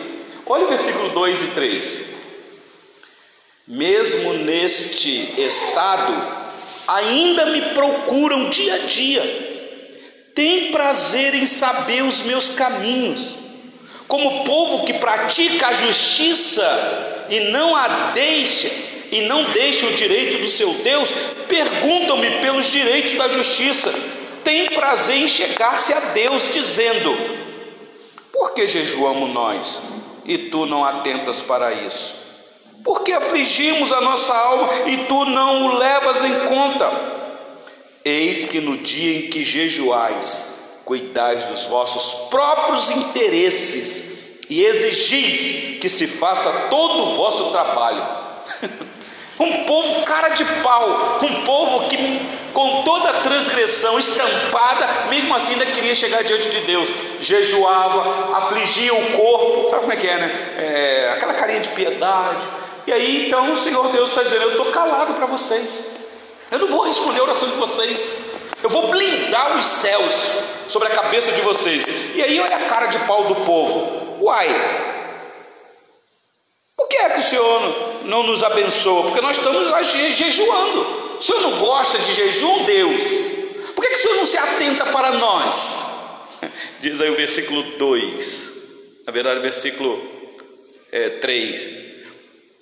Olha 0.45 0.65
o 0.65 0.69
versículo 0.69 1.09
2 1.09 1.43
e 1.43 1.47
3. 1.47 2.13
Mesmo 3.65 4.33
neste 4.33 5.41
estado, 5.41 6.42
ainda 6.87 7.45
me 7.47 7.61
procuram 7.73 8.49
dia 8.49 8.75
a 8.75 8.77
dia, 8.79 9.21
têm 10.35 10.71
prazer 10.71 11.33
em 11.35 11.45
saber 11.45 12.03
os 12.03 12.21
meus 12.21 12.51
caminhos, 12.51 13.35
como 14.07 14.43
povo 14.43 14.85
que 14.85 14.93
pratica 14.93 15.67
a 15.67 15.73
justiça 15.73 17.25
e 17.29 17.39
não 17.51 17.75
a 17.75 18.11
deixa, 18.11 18.69
e 19.11 19.21
não 19.21 19.43
deixa 19.51 19.85
o 19.85 19.93
direito 19.93 20.39
do 20.39 20.47
seu 20.47 20.73
Deus, 20.75 21.09
perguntam-me 21.47 22.29
pelos 22.41 22.65
direitos 22.71 23.13
da 23.13 23.27
justiça, 23.27 23.93
têm 24.43 24.69
prazer 24.69 25.17
em 25.17 25.27
chegar-se 25.27 25.93
a 25.93 25.99
Deus, 25.99 26.51
dizendo: 26.51 27.15
Por 28.31 28.53
que 28.53 28.67
jejuamos 28.67 29.31
nós 29.31 29.81
e 30.25 30.37
tu 30.49 30.65
não 30.65 30.83
atentas 30.83 31.41
para 31.41 31.71
isso? 31.73 32.22
Porque 32.83 33.13
afligimos 33.13 33.93
a 33.93 34.01
nossa 34.01 34.35
alma 34.35 34.69
e 34.87 34.97
tu 35.05 35.25
não 35.25 35.67
o 35.67 35.77
levas 35.77 36.23
em 36.23 36.47
conta. 36.47 36.91
Eis 38.03 38.49
que 38.49 38.59
no 38.59 38.77
dia 38.77 39.19
em 39.19 39.29
que 39.29 39.43
jejuais, 39.43 40.59
cuidais 40.83 41.45
dos 41.45 41.63
vossos 41.65 42.27
próprios 42.29 42.91
interesses 42.91 44.41
e 44.49 44.61
exigis 44.61 45.79
que 45.79 45.87
se 45.87 46.07
faça 46.07 46.51
todo 46.69 47.03
o 47.03 47.15
vosso 47.15 47.51
trabalho. 47.51 48.05
um 49.39 49.63
povo 49.63 50.03
cara 50.03 50.29
de 50.29 50.43
pau, 50.61 51.19
um 51.21 51.43
povo 51.45 51.87
que 51.87 51.97
com 52.53 52.83
toda 52.83 53.09
a 53.09 53.21
transgressão 53.21 53.97
estampada, 53.97 55.07
mesmo 55.09 55.33
assim 55.33 55.53
ainda 55.53 55.65
queria 55.67 55.95
chegar 55.95 56.23
diante 56.23 56.49
de 56.49 56.59
Deus, 56.59 56.93
jejuava, 57.21 58.37
afligia 58.37 58.93
o 58.93 59.11
corpo, 59.13 59.69
sabe 59.69 59.81
como 59.81 59.93
é 59.93 59.95
que 59.95 60.07
é, 60.07 60.17
né? 60.17 60.55
É, 60.57 61.13
aquela 61.13 61.33
carinha 61.33 61.61
de 61.61 61.69
piedade 61.69 62.62
e 62.85 62.91
aí 62.91 63.27
então 63.27 63.53
o 63.53 63.57
Senhor 63.57 63.89
Deus 63.89 64.09
está 64.09 64.23
dizendo: 64.23 64.43
Eu 64.43 64.51
estou 64.51 64.65
calado 64.67 65.13
para 65.13 65.25
vocês, 65.25 65.91
eu 66.51 66.59
não 66.59 66.67
vou 66.67 66.81
responder 66.81 67.19
a 67.19 67.23
oração 67.23 67.49
de 67.49 67.55
vocês, 67.55 68.15
eu 68.61 68.69
vou 68.69 68.89
blindar 68.89 69.57
os 69.57 69.65
céus 69.65 70.13
sobre 70.67 70.89
a 70.89 70.91
cabeça 70.91 71.31
de 71.31 71.41
vocês. 71.41 71.85
E 72.13 72.21
aí 72.21 72.39
olha 72.39 72.57
a 72.57 72.65
cara 72.65 72.87
de 72.87 72.99
pau 72.99 73.25
do 73.25 73.35
povo: 73.35 74.17
Uai, 74.21 74.49
por 76.75 76.87
que 76.87 76.97
é 76.97 77.09
que 77.11 77.19
o 77.19 77.23
Senhor 77.23 78.03
não 78.03 78.23
nos 78.23 78.43
abençoa? 78.43 79.03
Porque 79.03 79.21
nós 79.21 79.37
estamos 79.37 79.69
lá 79.69 79.81
jejuando. 79.81 81.03
O 81.17 81.21
Senhor 81.21 81.41
não 81.41 81.59
gosta 81.59 81.97
de 81.99 82.13
jejum, 82.13 82.65
Deus? 82.65 83.03
Por 83.73 83.81
que, 83.81 83.89
que 83.89 83.95
o 83.95 84.01
Senhor 84.01 84.15
não 84.17 84.25
se 84.25 84.37
atenta 84.37 84.87
para 84.87 85.13
nós? 85.13 85.89
Diz 86.81 86.99
aí 86.99 87.09
o 87.09 87.15
versículo 87.15 87.63
2, 87.77 88.51
na 89.05 89.13
verdade, 89.13 89.39
versículo 89.39 90.01
é, 90.91 91.09
3 91.09 91.92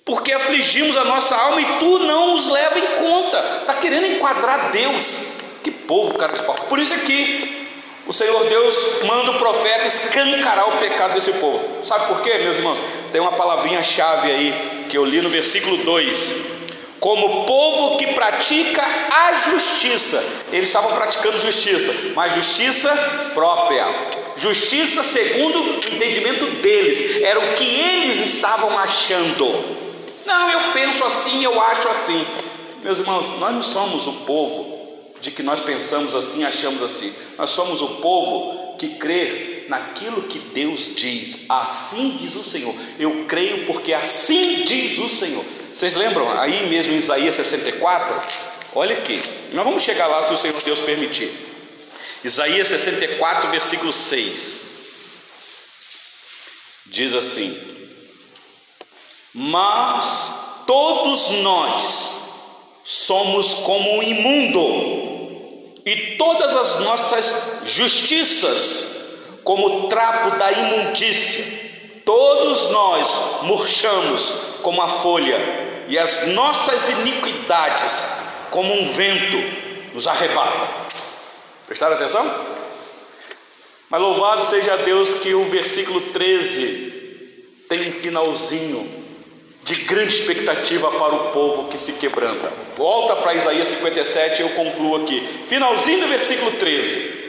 porque 0.04 0.32
afligimos 0.32 0.96
a 0.96 1.04
nossa 1.04 1.36
alma 1.36 1.60
e 1.60 1.78
tu 1.78 2.00
não 2.00 2.34
os 2.34 2.48
leva 2.50 2.78
em 2.78 2.86
conta. 2.96 3.58
Está 3.60 3.74
querendo 3.74 4.06
enquadrar 4.06 4.70
Deus. 4.70 5.18
Que 5.62 5.70
povo, 5.70 6.18
cara 6.18 6.32
de 6.32 6.42
pau. 6.42 6.54
Por 6.68 6.78
isso 6.78 6.92
aqui, 6.92 7.68
o 8.06 8.12
Senhor 8.12 8.44
Deus 8.46 9.02
manda 9.04 9.30
o 9.30 9.38
profeta 9.38 9.86
escancarar 9.86 10.68
o 10.68 10.78
pecado 10.78 11.14
desse 11.14 11.32
povo. 11.34 11.84
Sabe 11.84 12.06
por 12.06 12.20
quê, 12.20 12.38
meus 12.38 12.56
irmãos? 12.56 12.78
Tem 13.12 13.20
uma 13.20 13.32
palavrinha-chave 13.32 14.30
aí 14.30 14.86
que 14.88 14.98
eu 14.98 15.04
li 15.04 15.20
no 15.20 15.28
versículo 15.28 15.76
2. 15.78 16.52
Como 16.98 17.44
povo 17.46 17.96
que 17.96 18.08
pratica 18.08 18.82
a 18.82 19.32
justiça, 19.50 20.22
eles 20.52 20.68
estavam 20.68 20.92
praticando 20.92 21.38
justiça, 21.38 21.92
mas 22.14 22.32
justiça 22.34 22.90
própria, 23.34 23.86
justiça 24.36 25.02
segundo 25.02 25.62
o 25.62 25.76
entendimento 25.78 26.46
deles, 26.60 27.22
era 27.22 27.40
o 27.40 27.54
que 27.54 27.64
eles 27.64 28.34
estavam 28.34 28.78
achando. 28.78 29.81
Não, 30.24 30.50
eu 30.50 30.72
penso 30.72 31.04
assim, 31.04 31.44
eu 31.44 31.60
acho 31.60 31.88
assim. 31.88 32.26
Meus 32.82 32.98
irmãos, 32.98 33.38
nós 33.38 33.54
não 33.54 33.62
somos 33.62 34.06
o 34.06 34.12
povo 34.24 35.14
de 35.20 35.30
que 35.30 35.42
nós 35.42 35.60
pensamos 35.60 36.14
assim, 36.14 36.44
achamos 36.44 36.82
assim. 36.82 37.12
Nós 37.38 37.50
somos 37.50 37.80
o 37.80 37.88
povo 37.96 38.76
que 38.76 38.96
crê 38.96 39.66
naquilo 39.68 40.22
que 40.22 40.38
Deus 40.38 40.94
diz. 40.96 41.46
Assim 41.48 42.16
diz 42.20 42.34
o 42.34 42.42
Senhor. 42.42 42.74
Eu 42.98 43.24
creio 43.28 43.66
porque 43.66 43.94
assim 43.94 44.64
diz 44.64 44.98
o 44.98 45.08
Senhor. 45.08 45.44
Vocês 45.72 45.94
lembram 45.94 46.30
aí 46.38 46.68
mesmo 46.68 46.92
em 46.92 46.96
Isaías 46.96 47.34
64? 47.36 48.20
Olha 48.74 48.96
aqui. 48.96 49.22
Nós 49.52 49.64
vamos 49.64 49.82
chegar 49.82 50.06
lá 50.06 50.22
se 50.22 50.32
o 50.32 50.36
Senhor 50.36 50.60
Deus 50.62 50.80
permitir. 50.80 51.30
Isaías 52.24 52.68
64, 52.68 53.50
versículo 53.50 53.92
6. 53.92 54.62
Diz 56.86 57.14
assim: 57.14 57.71
mas 59.34 60.64
todos 60.66 61.30
nós 61.42 62.22
somos 62.84 63.54
como 63.54 63.96
um 63.96 64.02
imundo, 64.02 65.80
e 65.84 66.16
todas 66.16 66.56
as 66.56 66.80
nossas 66.80 67.42
justiças 67.66 68.92
como 69.42 69.88
trapo 69.88 70.36
da 70.36 70.52
imundícia. 70.52 71.60
Todos 72.04 72.70
nós 72.70 73.42
murchamos 73.42 74.32
como 74.62 74.82
a 74.82 74.88
folha, 74.88 75.38
e 75.88 75.98
as 75.98 76.28
nossas 76.28 76.88
iniquidades, 76.88 78.08
como 78.50 78.72
um 78.72 78.92
vento, 78.92 79.92
nos 79.94 80.06
arrebata. 80.06 80.68
Prestaram 81.66 81.96
atenção? 81.96 82.24
Mas 83.90 84.00
louvado 84.00 84.44
seja 84.44 84.76
Deus 84.78 85.18
que 85.18 85.34
o 85.34 85.44
versículo 85.46 86.00
13 86.12 87.64
tem 87.68 87.88
um 87.88 87.92
finalzinho 87.92 89.01
de 89.64 89.74
grande 89.82 90.14
expectativa 90.14 90.90
para 90.90 91.14
o 91.14 91.30
povo 91.30 91.68
que 91.68 91.78
se 91.78 91.94
quebranta. 91.94 92.52
Volta 92.76 93.16
para 93.16 93.34
Isaías 93.34 93.68
57 93.68 94.40
e 94.40 94.42
eu 94.42 94.50
concluo 94.50 94.96
aqui. 94.96 95.20
Finalzinho 95.48 96.00
do 96.00 96.08
versículo 96.08 96.52
13. 96.52 97.22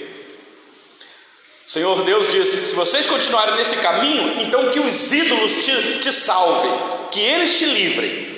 O 1.66 1.72
Senhor 1.72 2.04
Deus 2.04 2.32
disse: 2.32 2.70
Se 2.70 2.76
vocês 2.76 3.06
continuarem 3.06 3.56
nesse 3.56 3.78
caminho, 3.78 4.42
então 4.42 4.72
que 4.72 4.80
os 4.80 5.14
ídolos 5.14 5.64
te, 5.64 6.00
te 6.00 6.12
salvem, 6.12 6.72
que 7.12 7.22
eles 7.22 7.58
te 7.58 7.66
livrem. 7.66 8.34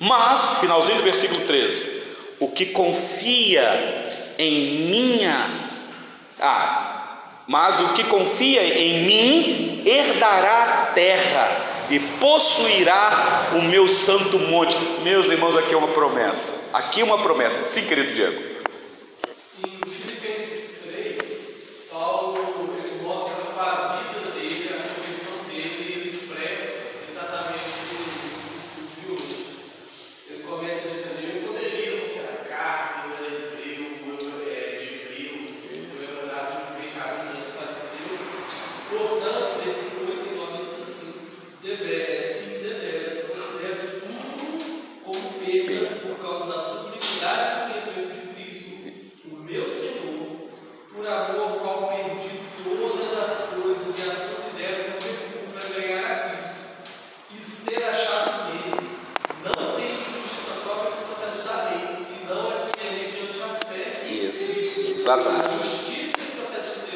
Mas, 0.00 0.58
finalzinho 0.60 0.98
do 0.98 1.04
versículo 1.04 1.40
13: 1.42 2.02
O 2.40 2.48
que 2.48 2.66
confia 2.66 4.10
em 4.38 4.88
minha. 4.88 5.46
Ah, 6.40 7.42
mas 7.46 7.80
o 7.80 7.88
que 7.90 8.04
confia 8.04 8.62
em 8.62 9.04
mim 9.04 9.82
herdará 9.86 10.64
a 10.64 10.86
terra 10.92 11.65
e 11.90 11.98
possuirá 11.98 13.50
o 13.54 13.62
meu 13.62 13.88
santo 13.88 14.38
monte. 14.38 14.76
Meus 15.02 15.30
irmãos, 15.30 15.56
aqui 15.56 15.74
é 15.74 15.76
uma 15.76 15.88
promessa. 15.88 16.70
Aqui 16.72 17.00
é 17.00 17.04
uma 17.04 17.18
promessa. 17.18 17.64
Sim, 17.64 17.84
querido 17.84 18.12
Diego. 18.12 18.56
Exatamente. 65.06 65.48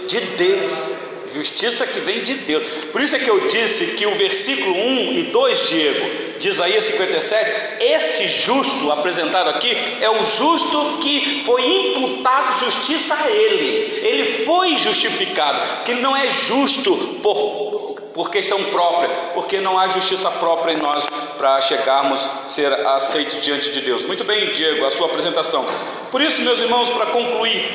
De 0.09 0.21
Deus. 0.37 0.95
justiça 1.33 1.87
que 1.87 2.01
vem 2.01 2.25
de 2.25 2.35
Deus. 2.35 2.67
Por 2.91 3.01
isso 3.01 3.15
é 3.15 3.21
que 3.21 3.31
eu 3.31 3.49
disse 3.81 3.97
que 3.97 4.07
o 4.07 4.15
versículo 4.15 4.75
1 4.77 5.13
e 5.13 5.23
2, 5.33 5.69
Diego, 5.69 6.39
de 6.39 6.49
Isaías 6.49 6.85
57, 6.85 7.85
este 7.85 8.29
justo 8.29 8.91
apresentado 8.93 9.51
aqui 9.51 9.77
é 10.01 10.11
o 10.11 10.25
justo 10.25 10.99
que 11.03 11.43
foi 11.45 11.67
imputado 11.67 12.59
justiça 12.59 13.15
a 13.15 13.31
ele. 13.31 14.01
Ele 14.03 14.45
foi 14.45 14.77
justificado, 14.77 15.61
porque 15.77 15.95
não 15.95 16.17
é 16.17 16.29
justo 16.29 16.95
por, 17.23 17.97
por 18.15 18.31
questão 18.31 18.63
própria, 18.65 19.09
porque 19.35 19.61
não 19.61 19.79
há 19.79 19.89
justiça 19.89 20.31
própria 20.31 20.73
em 20.73 20.79
nós 20.79 21.09
para 21.37 21.61
chegarmos 21.61 22.25
a 22.25 22.49
ser 22.49 22.73
aceitos 22.87 23.43
diante 23.43 23.71
de 23.71 23.81
Deus. 23.81 24.05
Muito 24.05 24.25
bem, 24.25 24.47
Diego, 24.55 24.87
a 24.87 24.91
sua 24.91 25.07
apresentação. 25.07 25.65
Por 26.11 26.21
isso, 26.21 26.43
meus 26.43 26.61
irmãos, 26.61 26.89
para 26.91 27.07
concluir, 27.07 27.71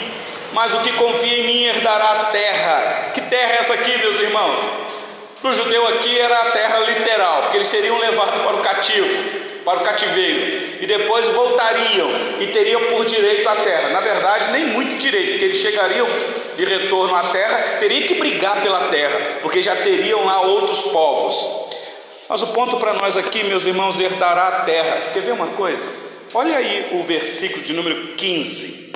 mas 0.54 0.74
o 0.74 0.80
que 0.80 0.92
confia 0.94 1.40
em 1.40 1.48
mim 1.48 1.64
herdará 1.64 2.22
a 2.22 2.26
terra. 2.26 3.12
Que 3.14 3.22
terra 3.22 3.54
é 3.54 3.58
essa 3.58 3.74
aqui, 3.74 3.98
meus 3.98 4.20
irmãos? 4.20 4.85
Para 5.46 5.52
o 5.52 5.58
judeu 5.64 5.86
aqui 5.90 6.18
era 6.18 6.36
a 6.40 6.52
terra 6.54 6.80
literal, 6.80 7.44
porque 7.44 7.58
eles 7.58 7.68
seriam 7.68 8.00
levados 8.00 8.42
para 8.42 8.56
o 8.56 8.64
cativo, 8.64 9.08
para 9.64 9.78
o 9.78 9.84
cativeiro, 9.84 10.82
e 10.82 10.88
depois 10.88 11.24
voltariam 11.28 12.10
e 12.40 12.48
teriam 12.48 12.82
por 12.88 13.06
direito 13.06 13.48
a 13.48 13.56
terra. 13.58 13.90
Na 13.90 14.00
verdade, 14.00 14.52
nem 14.54 14.66
muito 14.66 15.00
direito, 15.00 15.34
porque 15.34 15.46
eles 15.46 15.62
chegariam 15.62 16.08
de 16.58 16.66
retorno 16.66 17.16
à 17.16 17.26
terra, 17.26 17.78
teriam 17.78 18.08
que 18.08 18.16
brigar 18.16 18.60
pela 18.64 18.88
terra, 18.88 19.38
porque 19.44 19.62
já 19.62 19.76
teriam 19.76 20.26
lá 20.26 20.42
outros 20.42 20.82
povos. 20.92 21.70
Mas 22.28 22.42
o 22.42 22.48
ponto 22.48 22.78
para 22.78 22.94
nós 22.94 23.16
aqui, 23.16 23.44
meus 23.44 23.68
irmãos, 23.68 24.00
herdará 24.00 24.48
a 24.48 24.62
terra. 24.62 25.12
Quer 25.14 25.22
ver 25.22 25.34
uma 25.34 25.50
coisa? 25.50 25.88
Olha 26.34 26.58
aí 26.58 26.90
o 26.94 27.04
versículo 27.04 27.64
de 27.64 27.72
número 27.72 28.16
15 28.16 28.94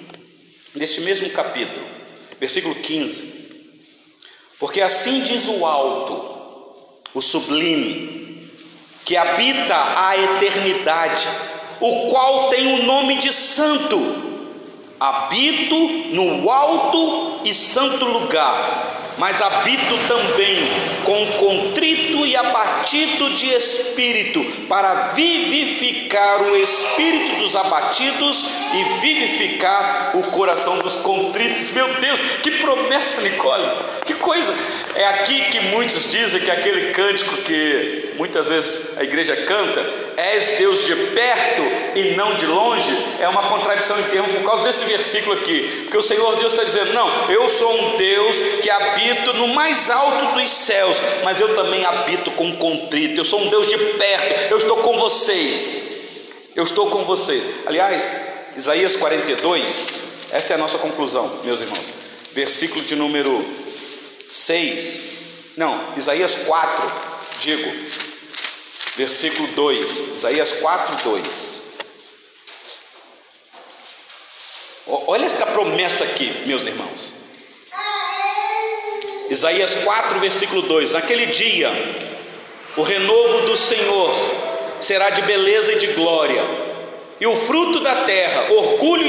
neste 0.73 1.01
mesmo 1.01 1.29
capítulo, 1.29 1.85
versículo 2.39 2.73
15. 2.73 3.37
Porque 4.57 4.81
assim 4.81 5.21
diz 5.21 5.47
o 5.47 5.63
alto, 5.63 6.38
o 7.13 7.21
sublime, 7.21 8.51
que 9.05 9.17
habita 9.17 9.75
a 9.75 10.17
eternidade, 10.17 11.27
o 11.79 12.09
qual 12.09 12.49
tem 12.49 12.79
o 12.79 12.83
nome 12.85 13.17
de 13.17 13.33
santo. 13.33 14.27
Habito 14.99 15.75
no 16.13 16.49
alto 16.49 17.39
e 17.45 17.53
santo 17.53 18.03
lugar 18.05 18.98
mas 19.19 19.41
habito 19.41 19.97
também 20.07 20.67
com 21.03 21.25
contrito 21.33 22.25
e 22.25 22.35
abatido 22.35 23.29
de 23.35 23.47
espírito, 23.53 24.43
para 24.67 25.11
vivificar 25.13 26.41
o 26.41 26.55
espírito 26.55 27.39
dos 27.39 27.55
abatidos 27.55 28.45
e 28.73 29.01
vivificar 29.01 30.11
o 30.15 30.23
coração 30.31 30.79
dos 30.79 30.95
contritos. 30.99 31.69
Meu 31.71 31.87
Deus, 31.95 32.19
que 32.41 32.51
promessa, 32.51 33.21
Nicole! 33.21 33.67
Que 34.05 34.13
coisa! 34.15 34.53
É 34.95 35.05
aqui 35.07 35.45
que 35.51 35.59
muitos 35.59 36.09
dizem 36.11 36.39
que 36.41 36.49
aquele 36.49 36.91
cântico 36.91 37.37
que 37.37 38.08
muitas 38.19 38.49
vezes 38.49 38.97
a 38.97 39.03
igreja 39.03 39.33
canta, 39.45 39.79
és 40.17 40.57
Deus 40.57 40.83
de 40.83 40.93
perto 40.93 41.61
e 41.97 42.15
não 42.17 42.35
de 42.35 42.45
longe, 42.45 42.93
é 43.17 43.29
uma 43.29 43.47
contradição 43.47 43.97
em 43.97 44.03
termos 44.03 44.33
por 44.33 44.43
causa 44.43 44.65
desse 44.65 44.83
versículo 44.83 45.35
aqui, 45.35 45.83
porque 45.83 45.97
o 45.97 46.03
Senhor 46.03 46.35
Deus 46.35 46.51
está 46.51 46.65
dizendo: 46.65 46.91
não, 46.91 47.31
eu 47.31 47.47
sou 47.47 47.73
um 47.73 47.95
Deus 47.97 48.35
que 48.61 48.69
habito 48.69 49.33
no 49.33 49.47
mais 49.47 49.89
alto 49.89 50.37
dos 50.37 50.49
céus, 50.49 50.97
mas 51.23 51.39
eu 51.39 51.55
também 51.55 51.85
habito 51.85 52.29
com 52.31 52.57
contrito, 52.57 53.17
eu 53.17 53.23
sou 53.23 53.39
um 53.41 53.49
Deus 53.49 53.69
de 53.69 53.77
perto, 53.77 54.51
eu 54.51 54.57
estou 54.57 54.77
com 54.77 54.97
vocês, 54.97 55.87
eu 56.53 56.65
estou 56.65 56.89
com 56.89 57.05
vocês. 57.05 57.45
Aliás, 57.65 58.21
Isaías 58.57 58.97
42, 58.97 60.03
esta 60.33 60.53
é 60.53 60.55
a 60.55 60.59
nossa 60.59 60.77
conclusão, 60.77 61.39
meus 61.45 61.61
irmãos, 61.61 61.93
versículo 62.33 62.83
de 62.83 62.97
número 62.97 63.45
6, 64.29 64.99
não, 65.55 65.81
Isaías 65.95 66.35
4, 66.45 67.18
digo, 67.41 67.71
versículo 68.95 69.47
2, 69.49 70.17
Isaías 70.17 70.51
4, 70.53 71.09
2. 71.09 71.59
Olha 75.07 75.25
esta 75.25 75.45
promessa 75.45 76.03
aqui, 76.03 76.43
meus 76.45 76.65
irmãos. 76.65 77.13
Isaías 79.29 79.75
4, 79.83 80.19
versículo 80.19 80.63
2: 80.63 80.91
Naquele 80.91 81.27
dia, 81.27 81.71
o 82.75 82.81
renovo 82.81 83.47
do 83.47 83.55
Senhor 83.55 84.11
será 84.81 85.11
de 85.11 85.21
beleza 85.21 85.73
e 85.73 85.79
de 85.79 85.87
glória, 85.87 86.43
e 87.19 87.27
o 87.27 87.35
fruto 87.35 87.79
da 87.81 88.03
terra, 88.05 88.51
orgulho 88.51 89.05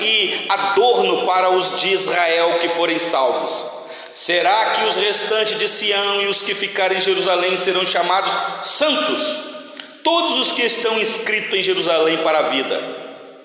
e 0.00 0.46
adorno 0.48 1.24
para 1.26 1.50
os 1.50 1.78
de 1.78 1.92
Israel 1.92 2.58
que 2.60 2.68
forem 2.68 2.98
salvos. 2.98 3.79
Será 4.14 4.72
que 4.72 4.84
os 4.84 4.96
restantes 4.96 5.58
de 5.58 5.68
Sião 5.68 6.22
e 6.22 6.26
os 6.26 6.42
que 6.42 6.54
ficarem 6.54 6.98
em 6.98 7.00
Jerusalém 7.00 7.56
serão 7.56 7.84
chamados 7.86 8.32
santos? 8.62 9.40
Todos 10.02 10.38
os 10.38 10.52
que 10.52 10.62
estão 10.62 10.98
inscritos 10.98 11.58
em 11.58 11.62
Jerusalém 11.62 12.18
para 12.18 12.40
a 12.40 12.42
vida 12.42 13.00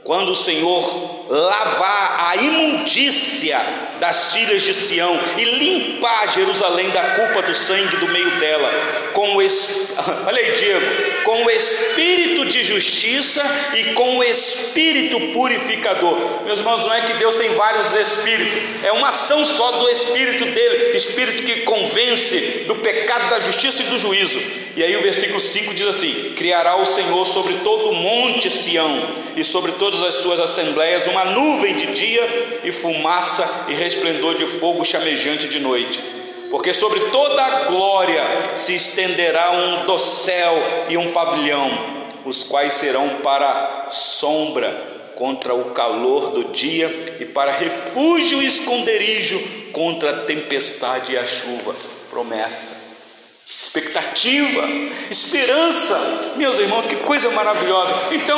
quando 0.06 0.30
o 0.30 0.36
Senhor 0.36 1.25
lavar 1.28 2.30
a 2.30 2.36
imundícia 2.36 3.60
das 4.00 4.34
filhas 4.34 4.62
de 4.62 4.74
Sião 4.74 5.20
e 5.38 5.44
limpar 5.44 6.28
Jerusalém 6.34 6.90
da 6.92 7.02
culpa 7.16 7.42
do 7.42 7.54
sangue 7.54 7.98
do 7.98 8.08
meio 8.10 8.30
dela, 8.32 8.72
com 9.14 9.36
o 9.36 9.42
olha 10.28 10.40
aí, 10.40 10.52
Diego, 10.52 11.24
com 11.24 11.46
o 11.46 11.50
espírito 11.50 12.46
de 12.46 12.64
justiça 12.64 13.44
e 13.74 13.94
com 13.94 14.18
o 14.18 14.24
espírito 14.24 15.20
purificador. 15.34 16.44
Meus 16.46 16.60
irmãos, 16.60 16.84
não 16.84 16.94
é 16.94 17.02
que 17.02 17.14
Deus 17.14 17.36
tem 17.36 17.50
vários 17.54 17.94
espíritos, 17.94 18.62
é 18.84 18.92
uma 18.92 19.10
ação 19.10 19.44
só 19.46 19.72
do 19.72 19.90
espírito 19.90 20.46
dele, 20.46 20.96
espírito 20.96 21.44
que 21.44 21.62
convence 21.62 22.66
do 22.68 22.76
pecado, 22.76 23.30
da 23.30 23.40
justiça 23.40 23.84
e 23.84 23.86
do 23.86 23.98
juízo. 23.98 24.40
E 24.76 24.84
aí 24.84 24.96
o 24.98 25.02
versículo 25.02 25.40
5 25.40 25.74
diz 25.74 25.88
assim: 25.88 26.34
Criará 26.36 26.76
o 26.76 26.86
Senhor 26.86 27.26
sobre 27.26 27.56
todo 27.64 27.90
o 27.90 27.96
monte 27.96 28.50
Sião 28.50 29.10
e 29.36 29.44
sobre 29.44 29.72
todas 29.74 30.02
as 30.02 30.16
suas 30.16 30.40
assembleias 30.40 31.08
uma 31.16 31.24
nuvem 31.24 31.76
de 31.76 31.94
dia 31.94 32.60
e 32.62 32.74
fumaça 32.74 33.68
e 33.70 33.74
resplendor 33.74 34.36
de 34.36 34.46
fogo 34.46 34.84
chamejante 34.84 35.48
de 35.48 35.62
noite. 35.62 35.98
Porque 36.52 36.74
sobre 36.74 37.00
toda 37.10 37.42
a 37.42 37.64
glória 37.66 38.22
se 38.54 38.76
estenderá 38.76 39.52
um 39.52 39.86
dossel 39.86 40.62
e 40.90 40.98
um 40.98 41.14
pavilhão, 41.14 41.72
os 42.26 42.44
quais 42.44 42.74
serão 42.74 43.08
para 43.24 43.88
sombra 43.90 44.70
contra 45.16 45.56
o 45.56 45.72
calor 45.72 46.32
do 46.32 46.52
dia 46.52 47.16
e 47.18 47.24
para 47.24 47.54
refúgio 47.54 48.44
e 48.44 48.48
esconderijo 48.48 49.40
contra 49.72 50.10
a 50.10 50.26
tempestade 50.26 51.14
e 51.14 51.18
a 51.18 51.26
chuva. 51.26 51.74
Promessa 52.10 52.84
expectativa, 53.58 54.68
esperança. 55.10 56.34
Meus 56.36 56.60
irmãos, 56.60 56.86
que 56.86 56.96
coisa 56.98 57.30
maravilhosa. 57.30 57.94
Então, 58.12 58.38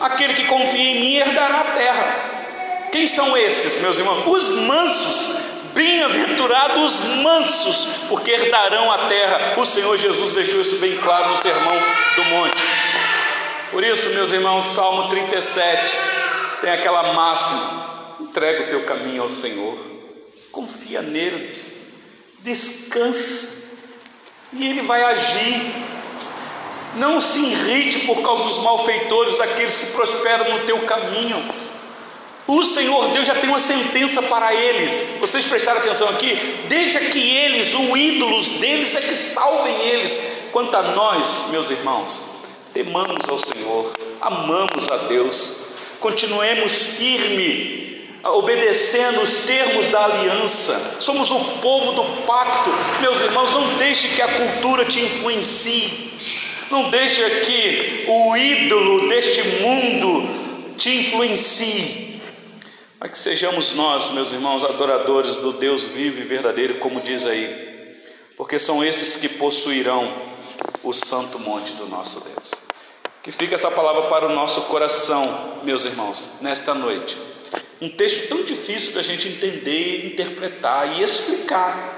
aquele 0.00 0.34
que 0.34 0.44
confia 0.44 0.90
em 0.90 1.00
mim 1.00 1.14
herdará 1.14 1.60
a 1.60 1.64
terra. 1.76 2.36
Quem 2.92 3.06
são 3.06 3.36
esses, 3.36 3.80
meus 3.80 3.98
irmãos? 3.98 4.26
Os 4.26 4.50
mansos. 4.60 5.46
Bem-aventurados 5.74 7.04
os 7.04 7.16
mansos, 7.16 7.86
porque 8.08 8.30
herdarão 8.30 8.90
a 8.90 9.08
terra. 9.08 9.60
O 9.60 9.66
Senhor 9.66 9.94
Jesus 9.98 10.32
deixou 10.32 10.62
isso 10.62 10.76
bem 10.76 10.96
claro 10.96 11.28
no 11.28 11.36
sermão 11.36 11.74
do 12.16 12.24
monte. 12.24 12.62
Por 13.70 13.84
isso, 13.84 14.08
meus 14.10 14.32
irmãos, 14.32 14.64
Salmo 14.64 15.10
37 15.10 15.98
tem 16.62 16.70
aquela 16.70 17.12
máxima: 17.12 18.16
entrega 18.20 18.64
o 18.64 18.68
teu 18.70 18.84
caminho 18.84 19.24
ao 19.24 19.28
Senhor, 19.28 19.76
confia 20.50 21.02
nele, 21.02 21.60
descansa 22.38 23.66
e 24.52 24.66
ele 24.66 24.80
vai 24.80 25.02
agir. 25.02 25.95
Não 26.96 27.20
se 27.20 27.38
irrite 27.40 28.06
por 28.06 28.22
causa 28.22 28.44
dos 28.44 28.58
malfeitores, 28.58 29.36
daqueles 29.36 29.76
que 29.76 29.86
prosperam 29.86 30.50
no 30.50 30.60
teu 30.60 30.78
caminho. 30.80 31.42
O 32.46 32.62
Senhor 32.62 33.08
Deus 33.08 33.26
já 33.26 33.34
tem 33.34 33.48
uma 33.48 33.58
sentença 33.58 34.22
para 34.22 34.54
eles. 34.54 35.18
Vocês 35.18 35.44
prestaram 35.44 35.80
atenção 35.80 36.08
aqui? 36.08 36.64
Deixa 36.68 37.00
que 37.00 37.18
eles, 37.18 37.74
o 37.74 37.96
ídolos 37.96 38.50
deles, 38.60 38.94
é 38.94 39.00
que 39.00 39.14
salvem 39.14 39.82
eles. 39.82 40.48
Quanto 40.52 40.74
a 40.76 40.82
nós, 40.82 41.46
meus 41.50 41.70
irmãos, 41.70 42.22
temamos 42.72 43.28
ao 43.28 43.38
Senhor, 43.38 43.92
amamos 44.20 44.88
a 44.90 44.96
Deus, 44.96 45.56
continuemos 45.98 46.72
firme 46.72 47.86
obedecendo 48.24 49.22
os 49.22 49.46
termos 49.46 49.88
da 49.90 50.04
aliança, 50.04 50.96
somos 51.00 51.30
o 51.30 51.38
povo 51.60 51.92
do 51.92 52.22
pacto. 52.22 52.70
Meus 53.00 53.20
irmãos, 53.20 53.52
não 53.52 53.76
deixe 53.76 54.08
que 54.08 54.22
a 54.22 54.28
cultura 54.28 54.84
te 54.84 55.00
influencie, 55.00 56.05
não 56.70 56.90
deixe 56.90 57.22
que 57.40 58.04
o 58.08 58.36
ídolo 58.36 59.08
deste 59.08 59.42
mundo 59.60 60.74
te 60.76 60.94
influencie, 60.96 62.20
mas 62.98 63.10
que 63.10 63.18
sejamos 63.18 63.74
nós, 63.74 64.10
meus 64.12 64.32
irmãos, 64.32 64.64
adoradores 64.64 65.36
do 65.36 65.52
Deus 65.52 65.84
vivo 65.84 66.20
e 66.20 66.24
verdadeiro, 66.24 66.76
como 66.76 67.00
diz 67.00 67.26
aí, 67.26 67.94
porque 68.36 68.58
são 68.58 68.84
esses 68.84 69.16
que 69.16 69.28
possuirão 69.28 70.12
o 70.82 70.92
santo 70.92 71.38
monte 71.38 71.72
do 71.72 71.86
nosso 71.86 72.20
Deus. 72.20 72.50
Que 73.22 73.32
fica 73.32 73.54
essa 73.54 73.70
palavra 73.70 74.02
para 74.02 74.26
o 74.26 74.34
nosso 74.34 74.62
coração, 74.62 75.60
meus 75.62 75.84
irmãos, 75.84 76.30
nesta 76.40 76.74
noite. 76.74 77.16
Um 77.80 77.88
texto 77.88 78.28
tão 78.28 78.42
difícil 78.42 78.92
da 78.92 79.02
gente 79.02 79.28
entender, 79.28 80.06
interpretar 80.06 80.98
e 80.98 81.02
explicar. 81.02 81.96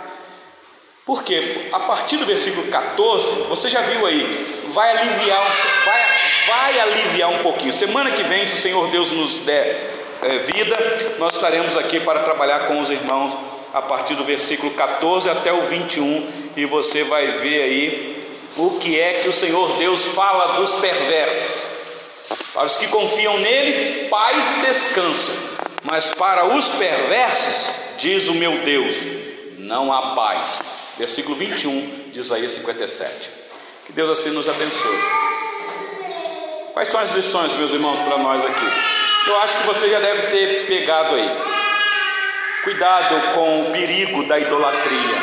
Porque 1.05 1.69
a 1.73 1.81
partir 1.81 2.17
do 2.17 2.27
versículo 2.27 2.67
14, 2.69 3.43
você 3.49 3.71
já 3.71 3.83
viu 3.83 4.07
aí, 4.07 4.58
vai 4.73 4.97
aliviar, 4.97 5.57
vai, 5.85 6.05
vai 6.47 6.81
aliviar 6.81 7.31
um 7.31 7.43
pouquinho. 7.43 7.73
Semana 7.73 8.11
que 8.11 8.23
vem, 8.23 8.45
se 8.47 8.55
o 8.55 8.63
Senhor 8.63 8.91
Deus 8.91 9.13
nos 9.13 9.39
der 9.39 9.93
é, 10.23 10.39
vida, 10.39 10.77
nós 11.19 11.35
estaremos 11.35 11.77
aqui 11.77 12.01
para 12.01 12.23
trabalhar 12.23 12.67
com 12.67 12.81
os 12.81 12.91
irmãos 12.91 13.37
a 13.73 13.83
partir 13.83 14.15
do 14.15 14.25
versículo 14.25 14.73
14 14.73 15.29
até 15.29 15.53
o 15.53 15.63
21, 15.63 16.51
e 16.57 16.65
você 16.65 17.05
vai 17.05 17.27
ver 17.39 17.63
aí 17.63 18.25
o 18.57 18.79
que 18.79 18.99
é 18.99 19.15
que 19.15 19.29
o 19.29 19.33
Senhor 19.33 19.77
Deus 19.77 20.05
fala 20.07 20.57
dos 20.57 20.73
perversos. 20.81 21.69
Para 22.53 22.67
os 22.67 22.77
que 22.77 22.89
confiam 22.89 23.39
nele, 23.39 24.09
paz 24.09 24.59
e 24.59 24.67
descanso, 24.67 25.33
mas 25.85 26.13
para 26.15 26.47
os 26.47 26.69
perversos, 26.69 27.71
diz 27.99 28.27
o 28.27 28.35
meu 28.35 28.59
Deus, 28.59 28.97
não 29.59 29.93
há 29.93 30.15
paz. 30.15 30.61
Versículo 30.97 31.37
21 31.37 32.11
de 32.13 32.19
Isaías 32.19 32.53
57. 32.53 33.31
Que 33.89 33.93
Deus 33.95 34.11
assim 34.11 34.29
nos 34.33 34.47
abençoe. 34.47 34.99
Quais 36.75 36.89
são 36.89 37.01
as 37.01 37.11
lições, 37.13 37.55
meus 37.55 37.73
irmãos, 37.73 37.99
para 38.01 38.19
nós 38.19 38.45
aqui? 38.45 38.67
Eu 39.27 39.39
acho 39.39 39.57
que 39.57 39.67
você 39.67 39.89
já 39.89 39.99
deve 39.99 40.27
ter 40.27 40.67
pegado 40.67 41.15
aí. 41.15 41.31
Cuidado 42.65 43.33
com 43.33 43.63
o 43.63 43.71
perigo 43.73 44.29
da 44.29 44.39
idolatria. 44.39 45.23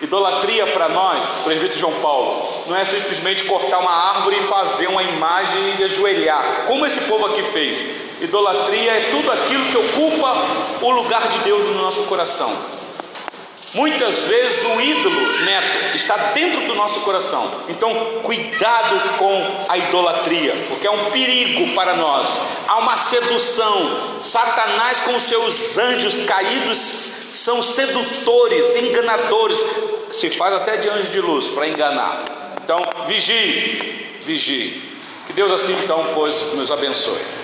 Idolatria 0.00 0.66
para 0.68 0.88
nós, 0.88 1.42
presbítero 1.44 1.78
João 1.78 1.92
Paulo, 2.00 2.64
não 2.68 2.74
é 2.74 2.86
simplesmente 2.86 3.44
cortar 3.44 3.80
uma 3.80 3.92
árvore 3.92 4.38
e 4.38 4.44
fazer 4.44 4.86
uma 4.86 5.02
imagem 5.02 5.76
e 5.78 5.84
ajoelhar, 5.84 6.64
como 6.66 6.86
esse 6.86 7.00
povo 7.00 7.26
aqui 7.26 7.42
fez. 7.52 7.84
Idolatria 8.22 8.92
é 8.92 9.10
tudo 9.10 9.30
aquilo 9.30 9.66
que 9.66 9.76
ocupa 9.76 10.36
o 10.80 10.90
lugar 10.90 11.28
de 11.28 11.38
Deus 11.40 11.66
no 11.66 11.74
nosso 11.74 12.04
coração. 12.04 12.79
Muitas 13.72 14.22
vezes 14.22 14.64
o 14.64 14.80
ídolo, 14.80 15.44
neto, 15.44 15.94
está 15.96 16.16
dentro 16.34 16.66
do 16.66 16.74
nosso 16.74 17.00
coração. 17.02 17.48
Então, 17.68 18.20
cuidado 18.22 19.16
com 19.16 19.58
a 19.68 19.78
idolatria, 19.78 20.54
porque 20.68 20.88
é 20.88 20.90
um 20.90 21.10
perigo 21.10 21.72
para 21.72 21.94
nós. 21.94 22.28
Há 22.66 22.78
uma 22.78 22.96
sedução. 22.96 24.18
Satanás, 24.22 25.00
com 25.00 25.20
seus 25.20 25.78
anjos 25.78 26.26
caídos, 26.26 26.78
são 26.78 27.62
sedutores, 27.62 28.74
enganadores. 28.74 29.58
Se 30.10 30.30
faz 30.30 30.52
até 30.54 30.76
de 30.78 30.88
anjo 30.88 31.10
de 31.10 31.20
luz 31.20 31.48
para 31.48 31.68
enganar. 31.68 32.24
Então, 32.64 32.84
vigie, 33.06 34.18
vigie. 34.22 34.82
Que 35.28 35.32
Deus 35.32 35.52
assim, 35.52 35.76
então, 35.84 36.04
pois, 36.12 36.54
nos 36.54 36.72
abençoe. 36.72 37.20